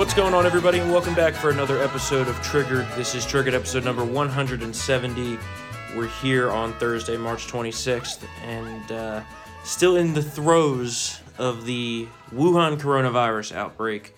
[0.00, 2.86] What's going on, everybody, and welcome back for another episode of Triggered.
[2.96, 5.38] This is Triggered episode number 170.
[5.94, 9.22] We're here on Thursday, March 26th, and uh,
[9.62, 14.16] still in the throes of the Wuhan coronavirus outbreak.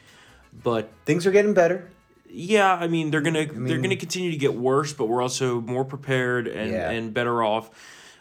[0.62, 1.90] But Things are getting better.
[2.30, 5.84] yeah, I mean they're gonna they're gonna continue to get worse, but we're also more
[5.84, 6.90] prepared and, Yeah.
[6.90, 7.70] and better off.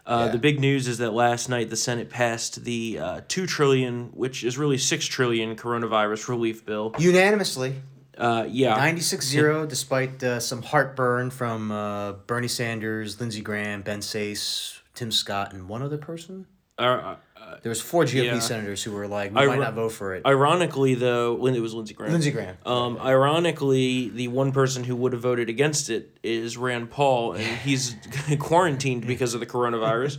[0.05, 0.31] Uh, Yeah.
[0.31, 4.43] The big news is that last night the Senate passed the uh, two trillion, which
[4.43, 6.93] is really six trillion, coronavirus relief bill.
[6.99, 7.75] Unanimously.
[8.17, 13.99] Uh, yeah, 96 0, despite uh, some heartburn from uh, Bernie Sanders, Lindsey Graham, Ben
[13.99, 16.45] Sasse, Tim Scott, and one other person.
[16.77, 17.15] Uh,
[17.61, 18.39] There was four GOP Yeah.
[18.39, 20.25] senators who were like, we might not vote for it.
[20.25, 22.11] ironically, though, when it was Lindsey Graham.
[22.11, 22.57] Lindsey Graham.
[22.65, 27.43] Um, ironically, the one person who would have voted against it is Rand Paul, and
[27.63, 27.95] he's
[28.39, 30.17] quarantined because of the coronavirus.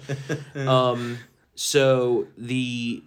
[0.68, 1.18] Um,
[1.54, 3.02] so the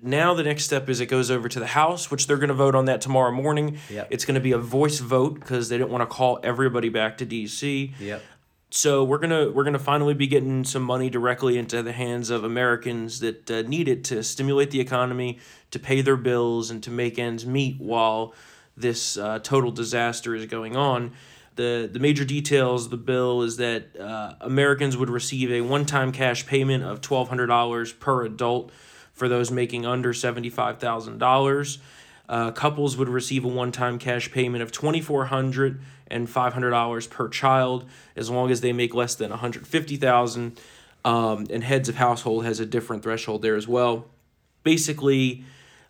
[0.00, 2.54] now the next step is it goes over to the House, which they're going to
[2.54, 3.78] vote on that tomorrow morning.
[3.90, 4.08] Yep.
[4.10, 7.18] It's going to be a voice vote because they don't want to call everybody back
[7.18, 7.94] to D.C.
[7.98, 8.22] Yep.
[8.70, 12.44] So we're gonna we're gonna finally be getting some money directly into the hands of
[12.44, 15.38] Americans that uh, need it to stimulate the economy,
[15.70, 18.34] to pay their bills, and to make ends meet while
[18.76, 21.12] this uh, total disaster is going on.
[21.56, 25.86] The the major details of the bill is that uh, Americans would receive a one
[25.86, 28.70] time cash payment of twelve hundred dollars per adult
[29.14, 31.78] for those making under seventy five thousand dollars.
[32.28, 36.70] Uh, couples would receive a one-time cash payment of twenty four hundred and five hundred
[36.70, 37.84] dollars and $500 per child,
[38.16, 40.60] as long as they make less than one hundred fifty thousand.
[41.04, 44.06] Um, and heads of household has a different threshold there as well.
[44.62, 45.44] Basically,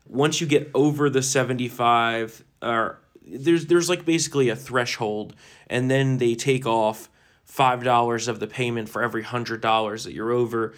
[0.07, 5.35] once you get over the seventy five, or there's there's like basically a threshold,
[5.69, 7.09] and then they take off
[7.45, 10.75] five dollars of the payment for every hundred dollars that you're over.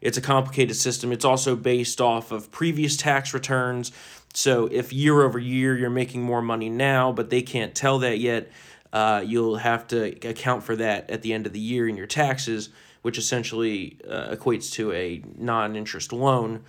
[0.00, 1.12] It's a complicated system.
[1.12, 3.90] It's also based off of previous tax returns.
[4.34, 8.18] So if year over year you're making more money now, but they can't tell that
[8.18, 8.50] yet,
[8.92, 12.06] uh, you'll have to account for that at the end of the year in your
[12.06, 12.68] taxes,
[13.02, 16.64] which essentially uh, equates to a non-interest loan.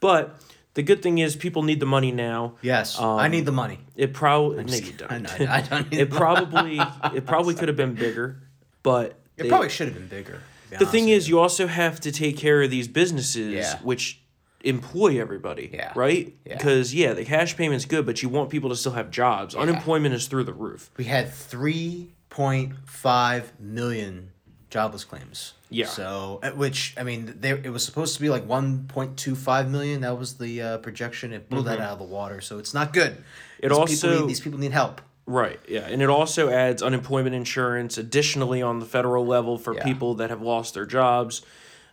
[0.00, 0.38] But
[0.74, 2.54] the good thing is people need the money now.
[2.60, 2.98] Yes.
[3.00, 3.78] I need the money.
[3.96, 5.22] It probably no, just you kidding.
[5.22, 5.40] don't.
[5.40, 6.78] I know, I don't need it probably
[7.14, 8.36] it probably could have been bigger,
[8.82, 10.42] but It they- probably should have been bigger.
[10.78, 13.78] the thing is, you also have to take care of these businesses, Yeah.
[13.78, 14.20] which
[14.66, 15.70] employ everybody.
[15.72, 15.92] Yeah.
[15.94, 16.34] Right.
[16.44, 19.54] Because yeah, the cash payment's good, but you want people to still have jobs.
[19.54, 20.90] Unemployment is through the roof.
[20.96, 21.28] we had
[22.30, 24.30] 3.5 million
[24.70, 25.54] jobless claims.
[25.70, 25.86] Yeah.
[25.86, 30.00] So, at which I mean, there it was supposed to be like 1.25 million.
[30.02, 31.32] That was the uh, projection.
[31.32, 32.40] It blew that out of the water.
[32.40, 33.12] So it's not good.
[33.12, 33.22] Mm-hmm.
[33.60, 35.00] It these also- people need, these people need help.
[35.28, 35.58] Right.
[35.68, 39.82] Yeah, and it also adds unemployment insurance additionally on the federal level for Yeah.
[39.82, 41.42] people that have lost their jobs.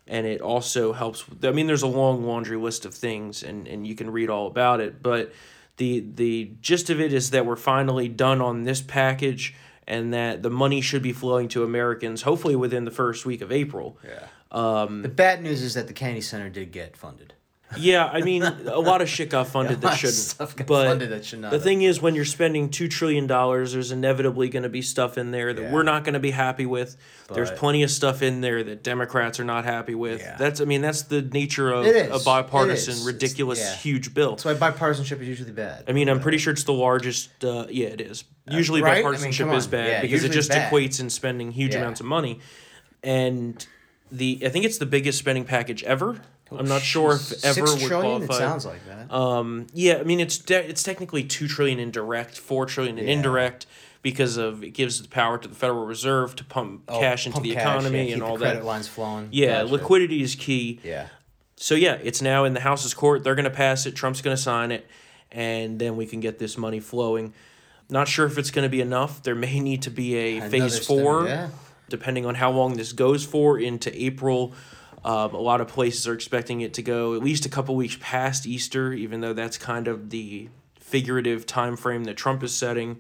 [0.08, 1.24] And it also helps.
[1.44, 4.48] I mean, there's a long laundry list of things, and, and you can read all
[4.48, 5.02] about it.
[5.02, 5.34] But
[5.78, 9.56] the the gist of it is that we're finally done on this package,
[9.88, 13.52] and that the money should be flowing to Americans hopefully within the first week of
[13.52, 13.98] April.
[14.04, 14.28] Yeah.
[14.52, 17.34] Um, the bad news is that the Kennedy Center did get funded.
[17.78, 20.16] Yeah, I mean, a lot of shit got funded A that lot of shouldn't.
[20.18, 23.28] stuff got but funded that should not the thing is, when you're spending two trillion
[23.28, 25.72] dollars, there's inevitably going to be stuff in there that Yeah.
[25.72, 26.96] we're not going to be happy with.
[27.34, 30.20] there's plenty of stuff in there that Democrats are not happy with.
[30.22, 30.36] Yeah.
[30.38, 32.88] That's, I mean, that's the nature of a bipartisan, It is.
[32.88, 33.76] It's- ridiculous, yeah.
[33.76, 34.36] huge bill.
[34.36, 35.86] That's why bipartisanship is usually bad.
[35.88, 37.44] I mean, I'm pretty sure it's the largest.
[37.44, 38.24] Uh, yeah, it is.
[38.50, 39.04] Usually, right?
[39.04, 40.72] I mean, bipartisanship is bad Yeah, because it just bad.
[40.72, 41.80] equates in spending huge Yeah.
[41.80, 42.40] amounts of money,
[43.04, 43.66] and
[44.12, 46.22] the I think it's the biggest spending package ever.
[46.60, 48.26] I'm not sure if ever Six would trillion?
[48.28, 48.34] qualify.
[48.36, 49.14] It sounds like that.
[49.14, 53.06] Um, yeah, I mean it's de- it's technically two trillion in direct, four trillion in
[53.06, 53.14] Yeah.
[53.14, 53.66] indirect
[54.02, 57.36] because of it gives the power to the Federal Reserve to pump Oh, cash into
[57.36, 58.66] pump the cash, economy yeah, and the all credit that.
[58.66, 59.30] lines flowing.
[59.32, 60.80] Yeah, liquidity is key.
[60.84, 61.08] Yeah.
[61.56, 63.24] So yeah, it's now in the House's court.
[63.24, 63.96] They're going to pass it.
[63.96, 64.86] Trump's going to sign it,
[65.32, 67.34] and then we can get this money flowing.
[67.90, 69.24] Not sure if it's going to be enough.
[69.24, 71.50] There may need to be a Another phase four, yeah.
[71.90, 74.54] depending on how long this goes for into April.
[75.06, 77.98] Um, a lot of places are expecting it to go at least a couple weeks
[78.00, 83.00] past Easter, even though that's kind of the figurative time frame that Trump is setting.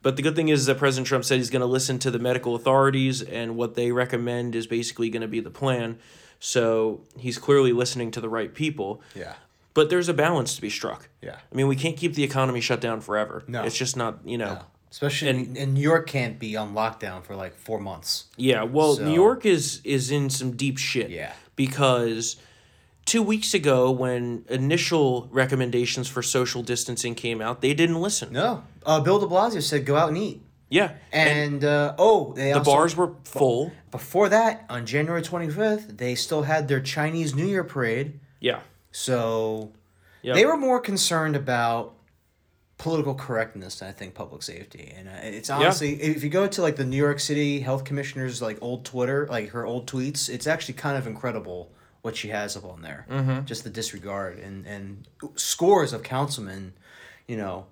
[0.00, 2.18] But the good thing is that President Trump said he's going to listen to the
[2.18, 5.98] medical authorities, and what they recommend is basically going to be the plan.
[6.40, 9.00] So he's clearly listening to the right people.
[9.14, 9.34] Yeah.
[9.74, 11.08] But there's a balance to be struck.
[11.20, 11.36] Yeah.
[11.50, 13.44] I mean, we can't keep the economy shut down forever.
[13.46, 13.62] No.
[13.62, 14.54] It's just not, you know.
[14.54, 14.60] No.
[14.90, 18.24] Especially And- and, New York can't be on lockdown for like four months.
[18.36, 21.08] Yeah, well, So- New York is is in some deep shit.
[21.10, 21.32] Yeah.
[21.56, 22.36] Because
[23.04, 28.32] two weeks ago, when initial recommendations for social distancing came out, they didn't listen.
[28.32, 28.64] No.
[28.84, 30.42] Uh, Bill de Blasio said go out and eat.
[30.68, 30.92] Yeah.
[31.12, 33.72] And, uh, oh, they the also, bars were full.
[33.90, 38.18] Before that, on January 25th, they still had their Chinese New Year parade.
[38.40, 38.60] Yeah.
[38.90, 39.72] So
[40.22, 40.34] Yep.
[40.34, 41.94] they were more concerned about
[42.82, 44.92] political correctness I think public safety.
[44.96, 48.42] And uh, it's honestly, if you go to like the New York City health commissioner's
[48.42, 51.70] like old Twitter, like her old tweets, it's actually kind of incredible
[52.00, 53.06] what she has up on there.
[53.08, 53.44] Mm-hmm.
[53.44, 55.06] Just the disregard and and
[55.36, 56.72] scores of councilmen,
[57.28, 57.66] you know,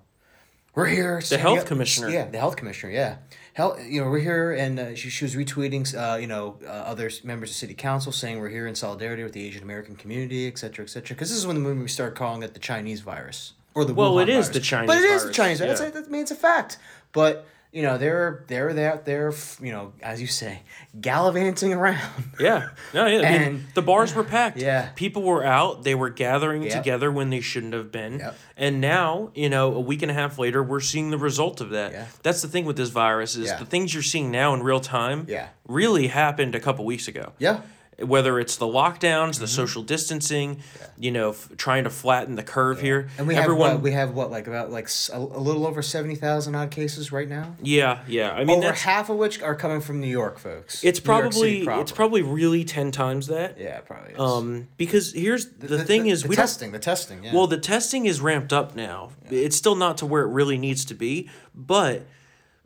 [0.75, 1.21] we're here.
[1.27, 2.09] The health commissioner.
[2.09, 2.93] Yeah, the health commissioner.
[2.93, 3.17] Yeah,
[3.53, 3.85] health.
[3.85, 7.11] You know, we're here, and uh, she, she was retweeting, uh, you know, uh, other
[7.25, 10.57] members of city council saying we're here in solidarity with the Asian American community, et
[10.57, 11.13] cetera, et cetera.
[11.13, 13.93] Because this is when the movie we started calling it the Chinese virus or the
[13.93, 14.49] Well, Wuhan it is virus.
[14.49, 15.59] the Chinese but it is the Chinese.
[15.59, 15.67] yeah.
[15.67, 16.77] That's, that means a fact.
[17.11, 20.61] But you know, they're they're there, they're you know, as you say,
[20.99, 21.99] gallivanting around.
[22.39, 22.69] Yeah.
[22.93, 23.19] No, yeah.
[23.19, 24.57] I mean, And- the bars were packed.
[24.57, 24.89] Yeah.
[24.95, 25.83] People were out.
[25.83, 26.71] They were gathering Yep.
[26.73, 28.19] together when they shouldn't have been.
[28.19, 28.35] Yep.
[28.57, 31.69] And now, you know, a week and a half later, we're seeing the result of
[31.69, 31.91] that.
[31.93, 32.05] Yeah.
[32.23, 33.57] That's the thing with this virus is Yeah.
[33.57, 35.47] the things you're seeing now in real time Yeah.
[35.67, 37.31] really happened a couple weeks ago.
[37.39, 37.61] yeah.
[38.03, 39.41] Whether it's the lockdowns, Mm-hmm.
[39.41, 40.61] the social distancing,
[40.97, 43.09] you know, f- trying to flatten the curve here.
[43.17, 46.15] And we Everyone, have what, we have what like about like a, little over seventy
[46.15, 47.55] thousand odd cases right now.
[47.61, 48.31] yeah, yeah.
[48.31, 50.83] I mean, over half of which are coming from New York, folks.
[50.83, 53.57] it's New York City probably it's probably really ten times that.
[53.59, 54.19] yeah, it probably is.
[54.19, 57.23] Um, because here's the, thing is the we testing, the testing.
[57.23, 57.33] Yeah.
[57.33, 59.11] Well, the testing is ramped up now.
[59.29, 62.03] It's still not to where it really needs to be, but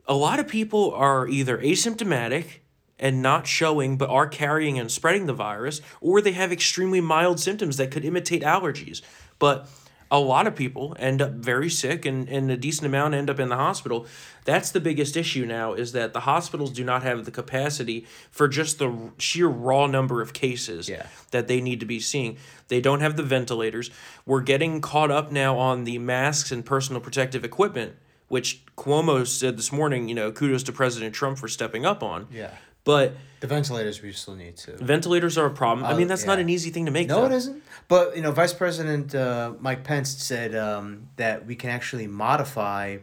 [0.06, 2.60] a lot of people are either asymptomatic
[2.98, 7.38] and not showing but are carrying and spreading the virus, or they have extremely mild
[7.40, 9.02] symptoms that could imitate allergies.
[9.38, 9.68] But
[10.08, 13.40] a lot of people end up very sick and, and a decent amount end up
[13.40, 14.06] in the hospital.
[14.44, 18.46] That's the biggest issue now is that the hospitals do not have the capacity for
[18.46, 21.06] just the sheer raw number of cases Yeah.
[21.32, 22.38] that they need to be seeing.
[22.68, 23.90] They don't have the ventilators.
[24.24, 27.96] We're getting caught up now on the masks and personal protective equipment,
[28.28, 32.28] which Cuomo said this morning, you know, kudos to President Trump for stepping up on.
[32.30, 32.52] yeah,
[32.86, 34.72] But the ventilators we still need to.
[34.78, 35.84] ventilators are a problem.
[35.84, 37.08] I Uh, mean, that's not an easy thing to make.
[37.08, 37.26] No, though.
[37.26, 37.62] it isn't.
[37.88, 42.96] But you know, Vice President uh, Mike Pence said um, that we can actually modify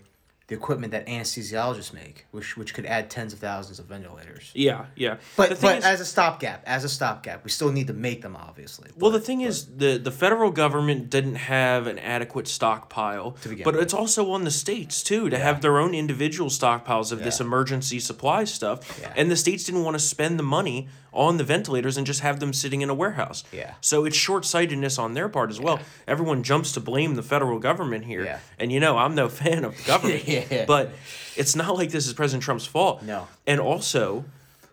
[0.53, 4.51] the equipment that anesthesiologists make, which which could add tens of thousands of ventilators.
[4.53, 5.15] Yeah, yeah.
[5.35, 8.35] But but is- as a stopgap, as a stopgap, we still need to make them,
[8.35, 8.91] obviously.
[8.97, 13.73] Well, the But- thing is, the the federal government didn't have an adequate stockpile, but
[13.73, 13.83] with.
[13.83, 18.00] it's also on the states too to have their own individual stockpiles of this emergency
[18.00, 19.13] supply stuff, Yeah.
[19.15, 22.39] and the states didn't want to spend the money on the ventilators and just have
[22.39, 23.44] them sitting in a warehouse.
[23.51, 23.73] Yeah.
[23.81, 25.79] So it's short sightedness on their part as well.
[26.07, 28.39] Everyone jumps to blame the federal government here, Yeah.
[28.57, 30.43] and you know I'm no fan of the government, Yeah.
[30.68, 30.92] but
[31.36, 33.04] it's not like this is President Trump's fault.
[33.04, 33.28] No.
[33.48, 34.25] And also,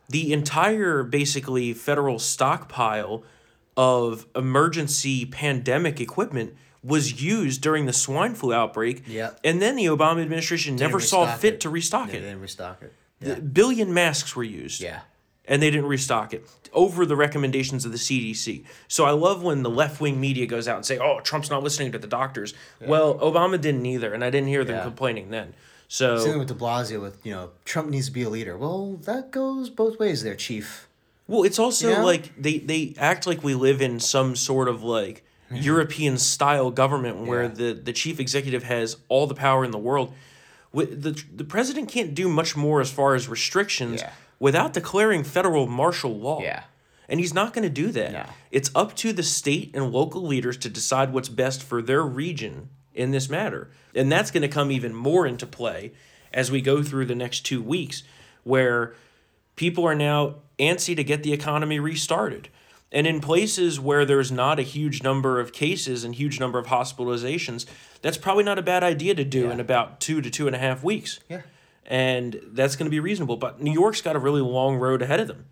[0.09, 3.23] the entire basically federal stockpile
[3.77, 9.05] of emergency pandemic equipment was used during the swine flu outbreak.
[9.07, 9.41] Yep.
[9.45, 11.61] And then the Obama administration Didn't never saw fit it.
[11.61, 12.23] to restock They it.
[12.23, 12.93] didn't restock it.
[13.21, 14.81] The billion masks were used.
[14.81, 15.01] Yeah.
[15.47, 18.63] And they didn't restock it over the recommendations of the CDC.
[18.87, 21.63] So I love when the left wing media goes out and say, "Oh, Trump's not
[21.63, 24.83] listening to the doctors." Well, Obama didn't either, and I didn't hear them Yeah.
[24.85, 25.55] complaining then.
[25.89, 28.57] So Same with De Blasio with you know Trump needs to be a leader.
[28.57, 30.87] Well, that goes both ways there, Chief.
[31.27, 32.03] Well, it's also Yeah.
[32.05, 37.27] like they they act like we live in some sort of like European style government
[37.27, 37.49] where Yeah.
[37.49, 40.13] the the chief executive has all the power in the world.
[40.73, 44.11] The the president can't do much more as far as restrictions Yeah.
[44.41, 46.43] Without declaring federal martial law.
[46.43, 46.65] Yeah.
[47.09, 48.13] And he's not going to do that.
[48.13, 48.25] No.
[48.51, 52.71] It's up to the state and local leaders to decide what's best for their region
[52.95, 53.71] in this matter.
[53.95, 55.93] And that's going to come even more into play
[56.33, 58.05] as we go through the next two weeks,
[58.45, 58.95] where
[59.57, 62.49] people are now antsy to get the economy restarted.
[62.93, 66.67] And in places where there's not a huge number of cases and huge number of
[66.67, 67.67] hospitalizations,
[68.03, 69.53] that's probably not a bad idea to do Yeah.
[69.53, 71.43] in about two to two and a half weeks Yeah.
[71.91, 73.37] And that's going to be reasonable.
[73.37, 75.47] But New York's got a really long road ahead of them.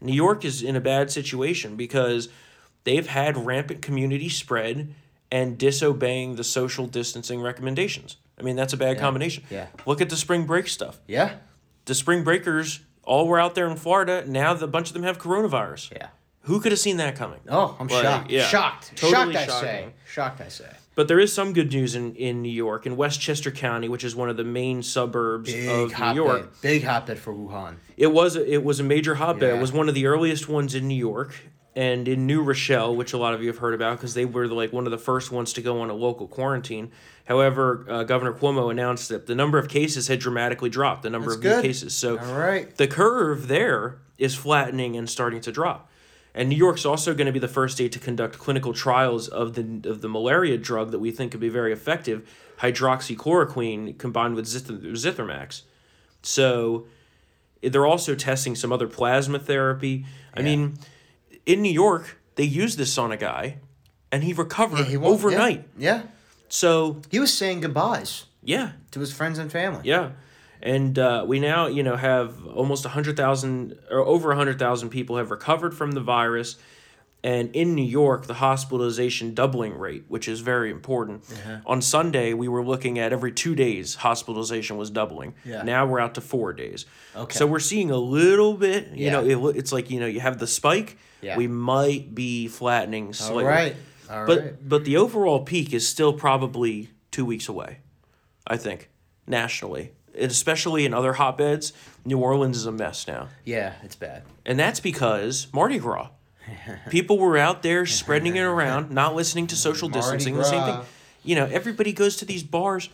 [0.00, 2.30] New York is in a bad situation because
[2.84, 4.94] they've had rampant community spread
[5.30, 8.16] and disobeying the social distancing recommendations.
[8.38, 9.44] I mean, that's a bad combination.
[9.50, 9.66] Yeah.
[9.84, 10.98] Look at the spring break stuff.
[11.06, 11.34] Yeah.
[11.84, 14.24] The spring breakers all were out there in Florida.
[14.26, 15.90] Now the bunch of them have coronavirus.
[15.92, 16.08] Yeah.
[16.44, 17.40] Who could have seen that coming?
[17.48, 18.30] Oh, I'm Like, shocked.
[18.30, 18.46] yeah.
[18.46, 18.96] Shocked.
[18.96, 19.88] Totally shocked, I say.
[20.06, 20.70] Shocked, I say.
[20.96, 24.16] But there is some good news in, in New York, in Westchester County, which is
[24.16, 26.14] one of the main suburbs Big of New.
[26.14, 26.60] York.
[26.60, 27.76] Big hotbed for Wuhan.
[27.96, 29.54] It was it was a major hotbed.
[29.56, 31.34] It was one of the earliest ones in New York
[31.76, 34.48] and in New Rochelle, which a lot of you have heard about because they were
[34.48, 36.90] like one of the first ones to go on a local quarantine.
[37.26, 41.04] However, uh, Governor Cuomo announced that the number of cases had dramatically dropped.
[41.04, 41.56] The number That's of good.
[41.56, 41.94] new cases.
[41.94, 42.74] So All right.
[42.76, 45.89] the curve there is flattening and starting to drop.
[46.34, 49.54] And New York's also going to be the first state to conduct clinical trials of
[49.54, 52.28] the of the malaria drug that we think could be very effective,
[52.60, 55.62] hydroxychloroquine combined with zith- zithromax.
[56.22, 56.86] So
[57.62, 60.06] they're also testing some other plasma therapy.
[60.34, 60.78] I mean,
[61.46, 63.58] in New York, they used this on a guy,
[64.12, 65.66] and he recovered He won't- overnight.
[65.76, 66.02] Yeah.
[66.48, 69.80] So He was saying goodbyes yeah, to his friends and family.
[69.84, 70.10] yeah,
[70.62, 75.16] and uh, we now you know have almost hundred thousand or over hundred thousand people
[75.16, 76.56] have recovered from the virus,
[77.22, 81.22] and in New York the hospitalization doubling rate, which is very important.
[81.30, 81.58] Uh-huh.
[81.66, 85.34] On Sunday we were looking at every two days hospitalization was doubling.
[85.44, 85.62] Yeah.
[85.62, 86.86] Now we're out to four days.
[87.16, 87.38] Okay.
[87.38, 88.88] So we're seeing a little bit.
[88.88, 89.20] You Yeah.
[89.20, 90.96] know, it, it's like you know you have the spike.
[91.22, 91.36] Yeah.
[91.36, 93.44] We might be flattening All slightly.
[93.44, 93.76] right.
[94.10, 94.68] All But right.
[94.68, 97.78] but the overall peak is still probably two weeks away,
[98.46, 98.88] I think,
[99.26, 101.72] nationally, especially in other hotbeds.
[102.04, 104.22] New Orleans is a mess now, Yeah, it's bad.
[104.46, 106.08] and that's because Mardi Gras.
[106.90, 110.36] People were out there spreading it around, not listening to social Mardi distancing.
[110.36, 110.80] The same thing,
[111.22, 111.44] you know.
[111.46, 112.88] Everybody goes to these bars.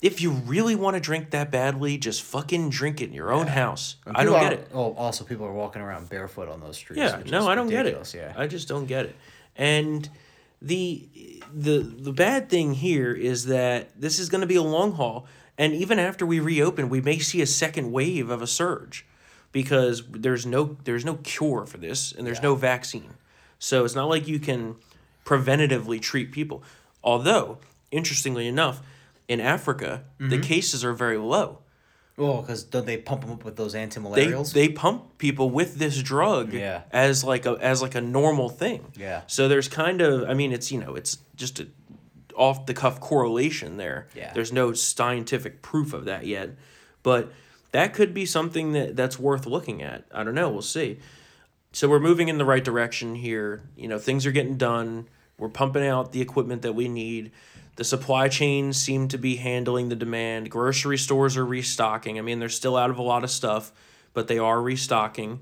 [0.00, 3.46] If you really want to drink that badly, just fucking drink it in your own
[3.46, 3.96] house.
[4.06, 4.68] I don't get are- it.
[4.72, 6.98] Oh, also people are walking around barefoot on those streets.
[7.00, 8.14] Yeah, no, I don't get it.
[8.14, 8.32] Yeah.
[8.36, 9.16] I just don't get it.
[9.56, 10.08] And
[10.62, 11.08] the
[11.52, 15.26] the the bad thing here is that this is going to be a long haul,
[15.58, 19.06] and even after we reopen, we may see a second wave of a surge
[19.52, 23.14] because there's no there's no cure for this and there's no vaccine.
[23.58, 24.76] So it's not like you can
[25.24, 26.62] preventatively treat people.
[27.02, 27.58] Although,
[27.90, 28.80] interestingly enough,
[29.28, 30.30] in Africa, Mm-hmm.
[30.30, 31.58] the cases are very low.
[32.16, 36.00] Well, because don't they pump them up with those They they pump people with this
[36.02, 36.82] drug Yeah.
[36.92, 38.92] as like a as like a normal thing.
[38.96, 39.22] Yeah.
[39.26, 41.66] So there's kind of I mean it's you know it's just a
[42.36, 44.08] off the cuff correlation there.
[44.14, 44.32] Yeah.
[44.32, 46.50] There's no scientific proof of that yet,
[47.02, 47.32] but
[47.72, 50.04] that could be something that that's worth looking at.
[50.12, 50.48] I don't know.
[50.50, 51.00] We'll see.
[51.72, 53.62] So we're moving in the right direction here.
[53.76, 55.08] You know, things are getting done.
[55.38, 57.32] We're pumping out the equipment that we need.
[57.76, 60.50] The supply chains seem to be handling the demand.
[60.50, 62.18] Grocery stores are restocking.
[62.18, 63.72] I mean, they're still out of a lot of stuff,
[64.12, 65.40] but they are restocking.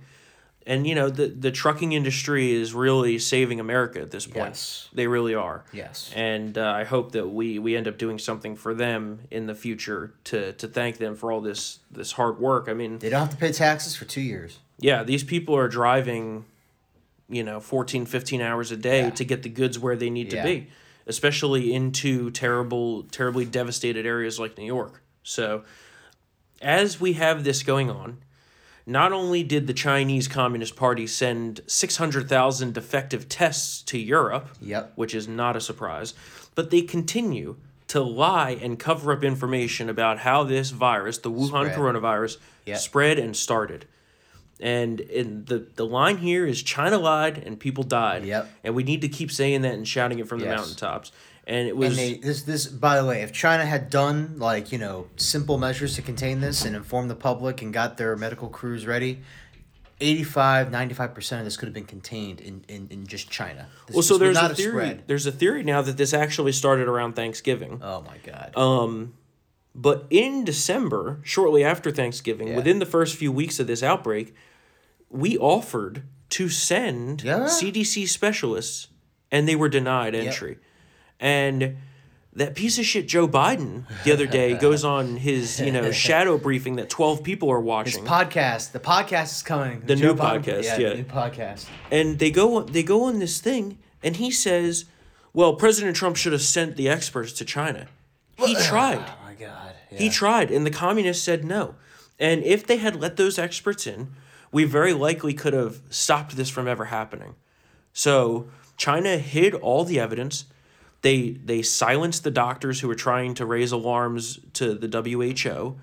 [0.67, 4.51] And you know, the the trucking industry is really saving America at this point.
[4.51, 4.89] Yes.
[4.93, 5.65] They really are.
[5.73, 6.13] Yes.
[6.15, 9.55] And uh, I hope that we we end up doing something for them in the
[9.55, 12.69] future to to thank them for all this this hard work.
[12.69, 14.59] I mean, They don't have to pay taxes for two years.
[14.79, 16.45] yeah, these people are driving,
[17.29, 19.11] you know, 14, 15 hours a day Yeah.
[19.11, 20.43] to get the goods where they need Yeah.
[20.43, 20.69] to be,
[21.09, 25.03] especially into terrible, terribly devastated areas like New York.
[25.25, 25.65] So,
[26.61, 28.19] as we have this going on,
[28.87, 34.93] not only did the Chinese Communist Party send 600,000 defective tests to Europe, Yep.
[34.97, 36.15] which is not a surprise,
[36.55, 37.57] but they continue
[37.89, 41.77] to lie and cover up information about how this virus, the Wuhan Spread.
[41.77, 42.79] coronavirus, Yep.
[42.79, 43.85] spread and started.
[44.61, 48.25] And in the the line here is China lied and people died.
[48.25, 48.49] Yep.
[48.63, 51.11] And we need to keep saying that and shouting it from the mountaintops.
[51.47, 54.71] And it was And they this this by the way, if China had done like
[54.71, 58.49] you know simple measures to contain this and inform the public and got their medical
[58.49, 59.21] crews ready,
[60.01, 63.67] 85 95 percent of this could have been contained in in, in just China.
[63.87, 65.01] This well, so there's a theory.
[65.07, 67.81] There's a theory now that this actually started around Thanksgiving.
[67.83, 68.57] Oh my god.
[68.57, 69.15] Um,
[69.75, 72.57] but in December, shortly after Thanksgiving, Yeah.
[72.57, 74.35] within the first few weeks of this outbreak,
[75.09, 77.47] we offered to send Yeah.
[77.47, 78.89] CDC specialists,
[79.31, 80.59] and they were denied entry.
[81.23, 81.77] And
[82.35, 86.37] that piece of shit Joe Biden the other day goes on his you know shadow
[86.37, 89.83] briefing that twelve people are watching, podcast, the podcast is coming.
[89.87, 90.89] The Joe new Biden- podcast, yeah, yeah.
[90.91, 91.67] the new podcast.
[91.91, 94.87] and they go they go on this thing, and he says,
[95.33, 97.87] "Well, President Trump should have sent the experts to China."
[98.37, 98.99] He tried.
[98.99, 99.75] Oh my god.
[99.91, 101.77] He tried, and the communists said no.
[102.19, 104.09] And if they had let those experts in,
[104.51, 107.35] we very likely could have stopped this from ever happening.
[107.93, 110.47] So China hid all the evidence.
[111.03, 115.77] They they silenced the doctors who were trying to raise alarms to the WHO.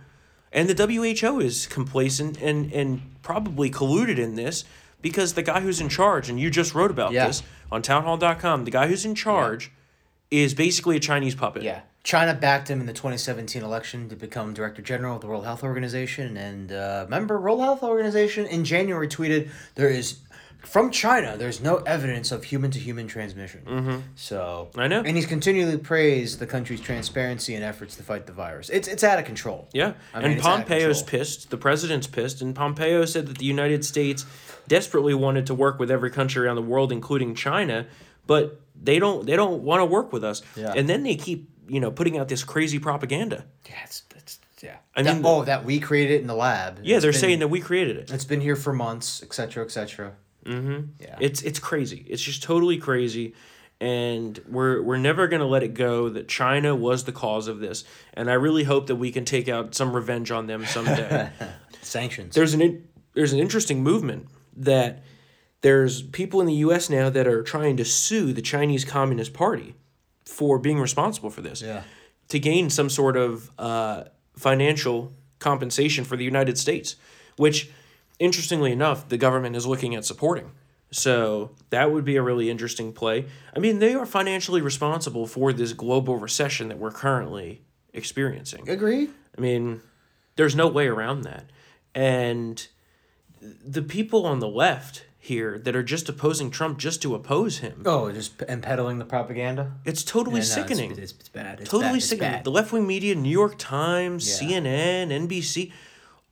[0.51, 4.65] And the WHO is complacent and, and probably colluded in this
[5.01, 7.27] because the guy who's in charge, and you just wrote about Yeah.
[7.27, 9.71] this on townhall.com, the guy who's in charge
[10.31, 11.61] is basically a Chinese puppet.
[11.63, 11.81] Yeah.
[12.03, 15.63] China backed him in the 2017 election to become Director General of the World Health
[15.63, 16.37] Organization.
[16.37, 20.19] And uh, member World Health Organization in January tweeted, there is,
[20.61, 23.61] from China, there's no evidence of human to human transmission.
[23.65, 23.97] Mm-hmm.
[24.15, 25.01] So, I know.
[25.05, 28.69] And he's continually praised the country's transparency and efforts to fight the virus.
[28.69, 29.69] It's, it's out of control.
[29.73, 31.49] Yeah, I mean, and Pompeo's pissed.
[31.49, 34.25] The president's pissed, and Pompeo said that the United States
[34.67, 37.87] desperately wanted to work with every country around the world, including China,
[38.27, 39.25] but they don't.
[39.25, 40.41] They don't want to work with us.
[40.55, 40.73] Yeah.
[40.75, 43.45] And then they keep, you know, putting out this crazy propaganda.
[43.67, 44.75] Yeah, it's, it's, yeah.
[44.95, 46.79] I That- mean- oh, that we created it in the lab.
[46.83, 48.11] Yeah, It's they're been- saying that we created it.
[48.11, 50.11] It's been here for months, etc., cetera, et cetera.
[50.45, 50.91] Mm-hmm.
[51.01, 51.17] Yeah.
[51.19, 52.05] It's it's crazy.
[52.07, 53.33] It's just totally crazy.
[53.81, 57.83] And we're we're never gonna let it go that China was the cause of this.
[58.13, 61.29] And I really hope that we can take out some revenge on them someday.
[61.81, 62.35] Sanctions.
[62.35, 64.27] there's an in, there's an interesting movement
[64.57, 65.03] that
[65.61, 66.89] there's people in the U.S.
[66.89, 69.75] now that are trying to sue the Chinese Communist Party
[70.25, 71.61] for being responsible for this.
[71.61, 71.83] Yeah.
[72.29, 74.03] To gain some sort of uh,
[74.37, 76.95] financial compensation for the United States,
[77.37, 77.71] which,
[78.19, 80.51] interestingly enough, the government is looking at supporting.
[80.91, 83.25] So that would be a really interesting play.
[83.55, 87.61] I mean, they are financially responsible for this global recession that we're currently
[87.93, 88.67] experiencing.
[88.67, 89.09] Agree.
[89.37, 89.81] I mean,
[90.35, 91.45] there's no way around that.
[91.93, 92.65] And
[93.41, 97.83] the people on the left here that are just opposing Trump just to oppose him,
[97.85, 99.73] Oh, just and peddling the propaganda.
[99.85, 100.91] it's totally Yeah, no, sickening.
[100.91, 101.59] It's, it's, bad.
[101.59, 101.95] It's totally bad.
[101.97, 102.31] It's sickening.
[102.31, 102.43] bad.
[102.45, 104.59] The left wing media, New York Times, Yeah.
[104.59, 105.71] CNN, NBC,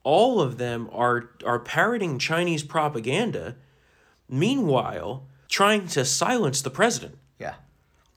[0.04, 3.56] all of them are are parroting Chinese propaganda.
[4.28, 7.16] Meanwhile, trying to silence the president.
[7.38, 7.54] Yeah.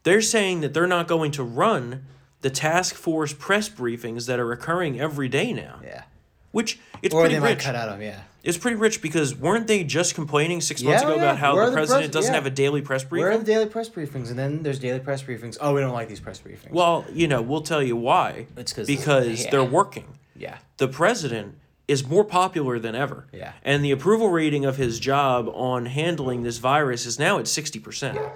[0.03, 2.05] They're saying that they're not going to run
[2.41, 5.79] the task force press briefings that are occurring every day now.
[5.83, 6.03] Yeah.
[6.51, 7.59] Which it's Or pretty they might rich.
[7.59, 8.01] cut out them.
[8.01, 8.21] Yeah.
[8.43, 11.23] It's pretty rich because weren't they just complaining six months Yeah, ago yeah.
[11.23, 12.39] about how Where the the president pres- doesn't yeah.
[12.39, 13.23] have a daily press briefing?
[13.23, 14.31] Where are the daily press briefings?
[14.31, 15.57] And then there's daily press briefings.
[15.61, 16.71] Oh, we don't like these press briefings.
[16.71, 18.47] well, you know, we'll tell you why.
[18.57, 20.17] It's 'cause- because they're working.
[20.35, 20.57] yeah.
[20.77, 21.55] The president
[21.91, 23.27] is more popular than ever.
[23.33, 23.51] Yeah.
[23.63, 27.79] And the approval rating of his job on handling this virus is now at sixty
[27.79, 28.15] percent.
[28.15, 28.29] Yeah.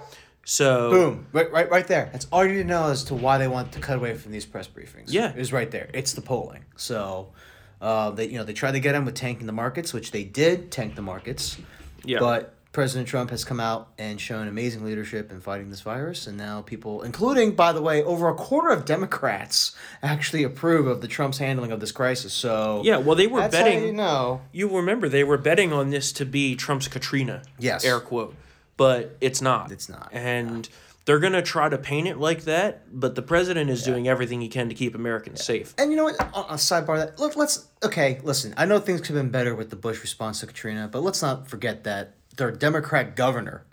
[0.44, 1.26] So Boom.
[1.32, 2.10] Right, right, right there.
[2.12, 4.30] That's all you need to know as to why they want to cut away from
[4.30, 5.06] these press briefings.
[5.06, 5.34] Yeah.
[5.34, 5.88] Is right there.
[5.94, 6.64] It's the polling.
[6.76, 7.32] So,
[7.80, 10.24] uh, they you know they tried to get him with tanking the markets, which they
[10.24, 11.56] did tank the markets.
[12.04, 12.18] Yeah.
[12.20, 16.36] But President Trump has come out and shown amazing leadership in fighting this virus, and
[16.36, 21.08] now people, including by the way, over a quarter of Democrats actually approve of the
[21.08, 22.34] Trump's handling of this crisis.
[22.34, 24.42] So Yeah, well, they were betting- you know.
[24.52, 27.40] you remember they were betting on this to be Trump's Katrina.
[27.58, 27.82] Yes.
[27.82, 28.34] Air quote.
[28.76, 29.72] But it's not.
[29.72, 30.68] It's not, And
[31.06, 34.48] they're gonna try to paint it like that, but the president is doing everything he
[34.48, 35.72] can to keep Americans safe.
[35.78, 36.16] And you know what?
[36.20, 38.20] A sidebar, that look, let's okay.
[38.22, 41.02] Listen, I know things could have been better with the Bush response to Katrina, but
[41.02, 43.64] let's not forget that their Democrat governor,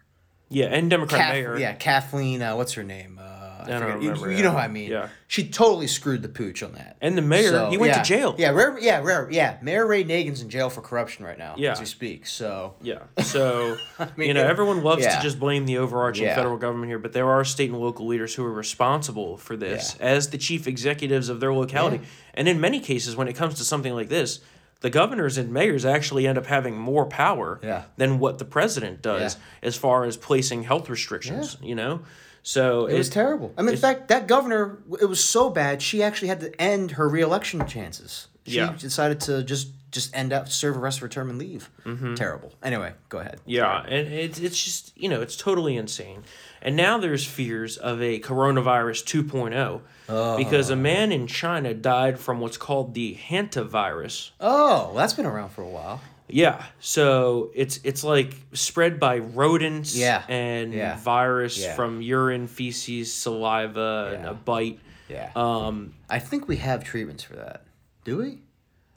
[0.49, 1.57] Yeah, and Democrat Kath- mayor.
[1.57, 3.19] yeah, Kathleen, uh, what's her name?
[3.21, 3.29] Uh,
[3.65, 4.01] I don't forget.
[4.01, 4.43] You- remember, You, yeah.
[4.43, 4.91] know what I mean?
[4.91, 5.07] Yeah.
[5.29, 6.97] She totally screwed the pooch on that.
[6.99, 8.01] And the mayor, So, he went yeah.
[8.01, 8.35] to jail.
[8.37, 9.57] Yeah, rare, yeah, rare, yeah.
[9.61, 11.71] Mayor Ray Nagin's in jail for corruption right now Yeah.
[11.71, 12.25] as we speak.
[12.27, 12.99] So Yeah.
[13.23, 13.77] So,
[14.17, 15.15] mean, you know, everyone loves yeah.
[15.15, 16.35] to just blame the overarching Yeah.
[16.35, 19.95] federal government here, but there are state and local leaders who are responsible for this
[20.01, 22.01] as the chief executives of their locality.
[22.33, 24.41] And in many cases, when it comes to something like this,
[24.83, 27.83] the governors and mayors actually end up having more power Yeah.
[27.95, 32.01] than what the president does as far as placing health restrictions, you know?
[32.43, 33.53] So it was terrible.
[33.57, 35.81] I mean, in fact, that governor, it was so bad.
[35.81, 38.27] She actually had to end her reelection chances.
[38.45, 38.73] She Yeah.
[38.77, 41.69] decided to just just end up serve the rest of her term and leave.
[42.15, 42.51] Terrible.
[42.61, 43.39] Anyway, go ahead.
[43.45, 46.23] Yeah, and it's it's just you know it's totally insane.
[46.61, 50.37] And now there's fears of a coronavirus 2.0 oh.
[50.37, 54.31] because a man in China died from what's called the hantavirus.
[54.39, 56.01] Oh, that's been around for a while.
[56.29, 61.75] Yeah, so it's it's like spread by rodents Yeah, and yeah, virus yeah.
[61.75, 64.79] from urine, feces, saliva, and a bite.
[65.09, 65.31] Yeah.
[65.35, 67.65] Um, I think we have treatments for that.
[68.03, 68.39] Do we?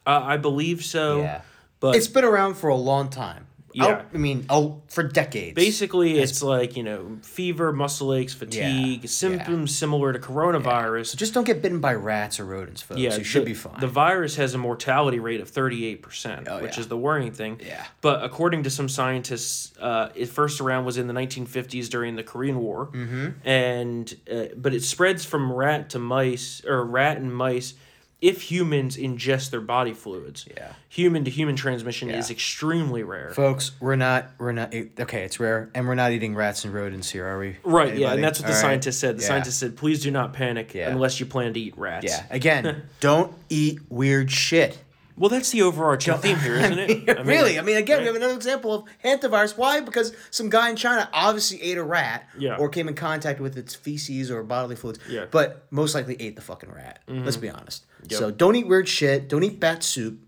[0.06, 1.20] Uh, I believe so.
[1.20, 1.40] Yeah.
[1.80, 3.46] But It's been around for a long time.
[3.76, 4.04] Yeah.
[4.10, 5.54] I, I mean, oh, for decades.
[5.54, 11.08] Basically, it's like, you know, fever, muscle aches, fatigue, Yeah, symptoms similar to coronavirus.
[11.08, 12.98] So just don't get bitten by rats or rodents, folks.
[12.98, 13.78] Yeah, you should the, be fine.
[13.78, 16.80] The virus has a mortality rate of 38%, Oh, which yeah.
[16.80, 17.60] is the worrying thing.
[17.62, 17.84] Yeah.
[18.00, 22.22] But according to some scientists, uh, it first around was in the 1950s during the
[22.24, 22.86] Korean War.
[22.86, 23.46] Mm-hmm.
[23.46, 27.74] And, uh, but it spreads from rat to mice, or rat and mice,
[28.20, 30.46] if humans ingest their body fluids.
[30.56, 30.72] Yeah.
[30.88, 33.30] Human to human transmission is extremely rare.
[33.34, 37.10] Folks, we're not, we're not, okay, it's rare, and we're not eating rats and rodents
[37.10, 37.56] here, are we?
[37.62, 38.60] Right, yeah, and that's what the All right.
[38.62, 39.18] scientist said.
[39.18, 39.28] The Yeah.
[39.28, 40.88] scientist said, please do not panic Yeah.
[40.90, 42.06] unless you plan to eat rats.
[42.06, 44.78] Yeah, again, don't eat weird shit.
[45.18, 46.90] Well, that's the overarching theme here, isn't it?
[47.10, 47.58] I mean, really?
[47.58, 49.56] I mean, again, we have another example of hantavirus.
[49.56, 49.80] Why?
[49.80, 52.56] Because some guy in China obviously ate a rat Yeah.
[52.56, 55.24] or came in contact with its feces or bodily fluids, Yeah.
[55.30, 56.98] but most likely ate the fucking rat.
[57.08, 57.86] Let's be honest.
[58.08, 58.18] Yep.
[58.18, 59.28] So don't eat weird shit.
[59.28, 60.20] Don't eat bat soup.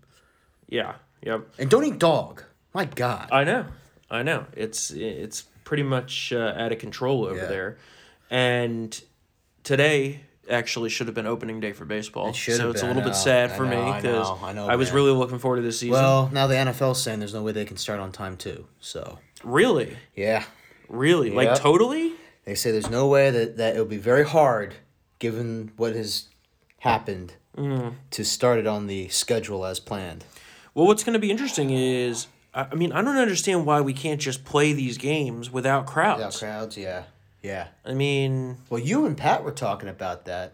[0.67, 1.47] Yeah, yep.
[1.59, 2.43] And don't eat dog.
[2.73, 3.29] My God.
[3.31, 3.65] I know,
[4.09, 4.45] I know.
[4.53, 7.45] It's it's pretty much uh, out of control over Yeah.
[7.45, 7.77] there,
[8.31, 8.99] and
[9.63, 12.33] today actually should have been opening day for baseball.
[12.33, 14.01] should so have it's a been, little I bit sad I for me know, I
[14.01, 14.95] because I know, I was man.
[14.95, 15.93] really looking forward to this season.
[15.93, 18.65] well, now the NFL's saying there's no way they can start on time too.
[18.79, 20.43] So really, yeah,
[20.87, 22.13] really, like totally.
[22.45, 24.75] they say there's no way that that it'll be very hard,
[25.19, 26.27] given what has
[26.79, 27.95] happened, Mm.
[28.11, 30.23] to start it on the schedule as planned.
[30.73, 33.91] Well, what's going to be interesting is, I I mean, I don't understand why we
[33.91, 36.19] can't just play these games without crowds.
[36.23, 37.03] Without crowds, yeah,
[37.41, 37.67] yeah.
[37.85, 40.53] I mean, Well, you and Pat were talking about that.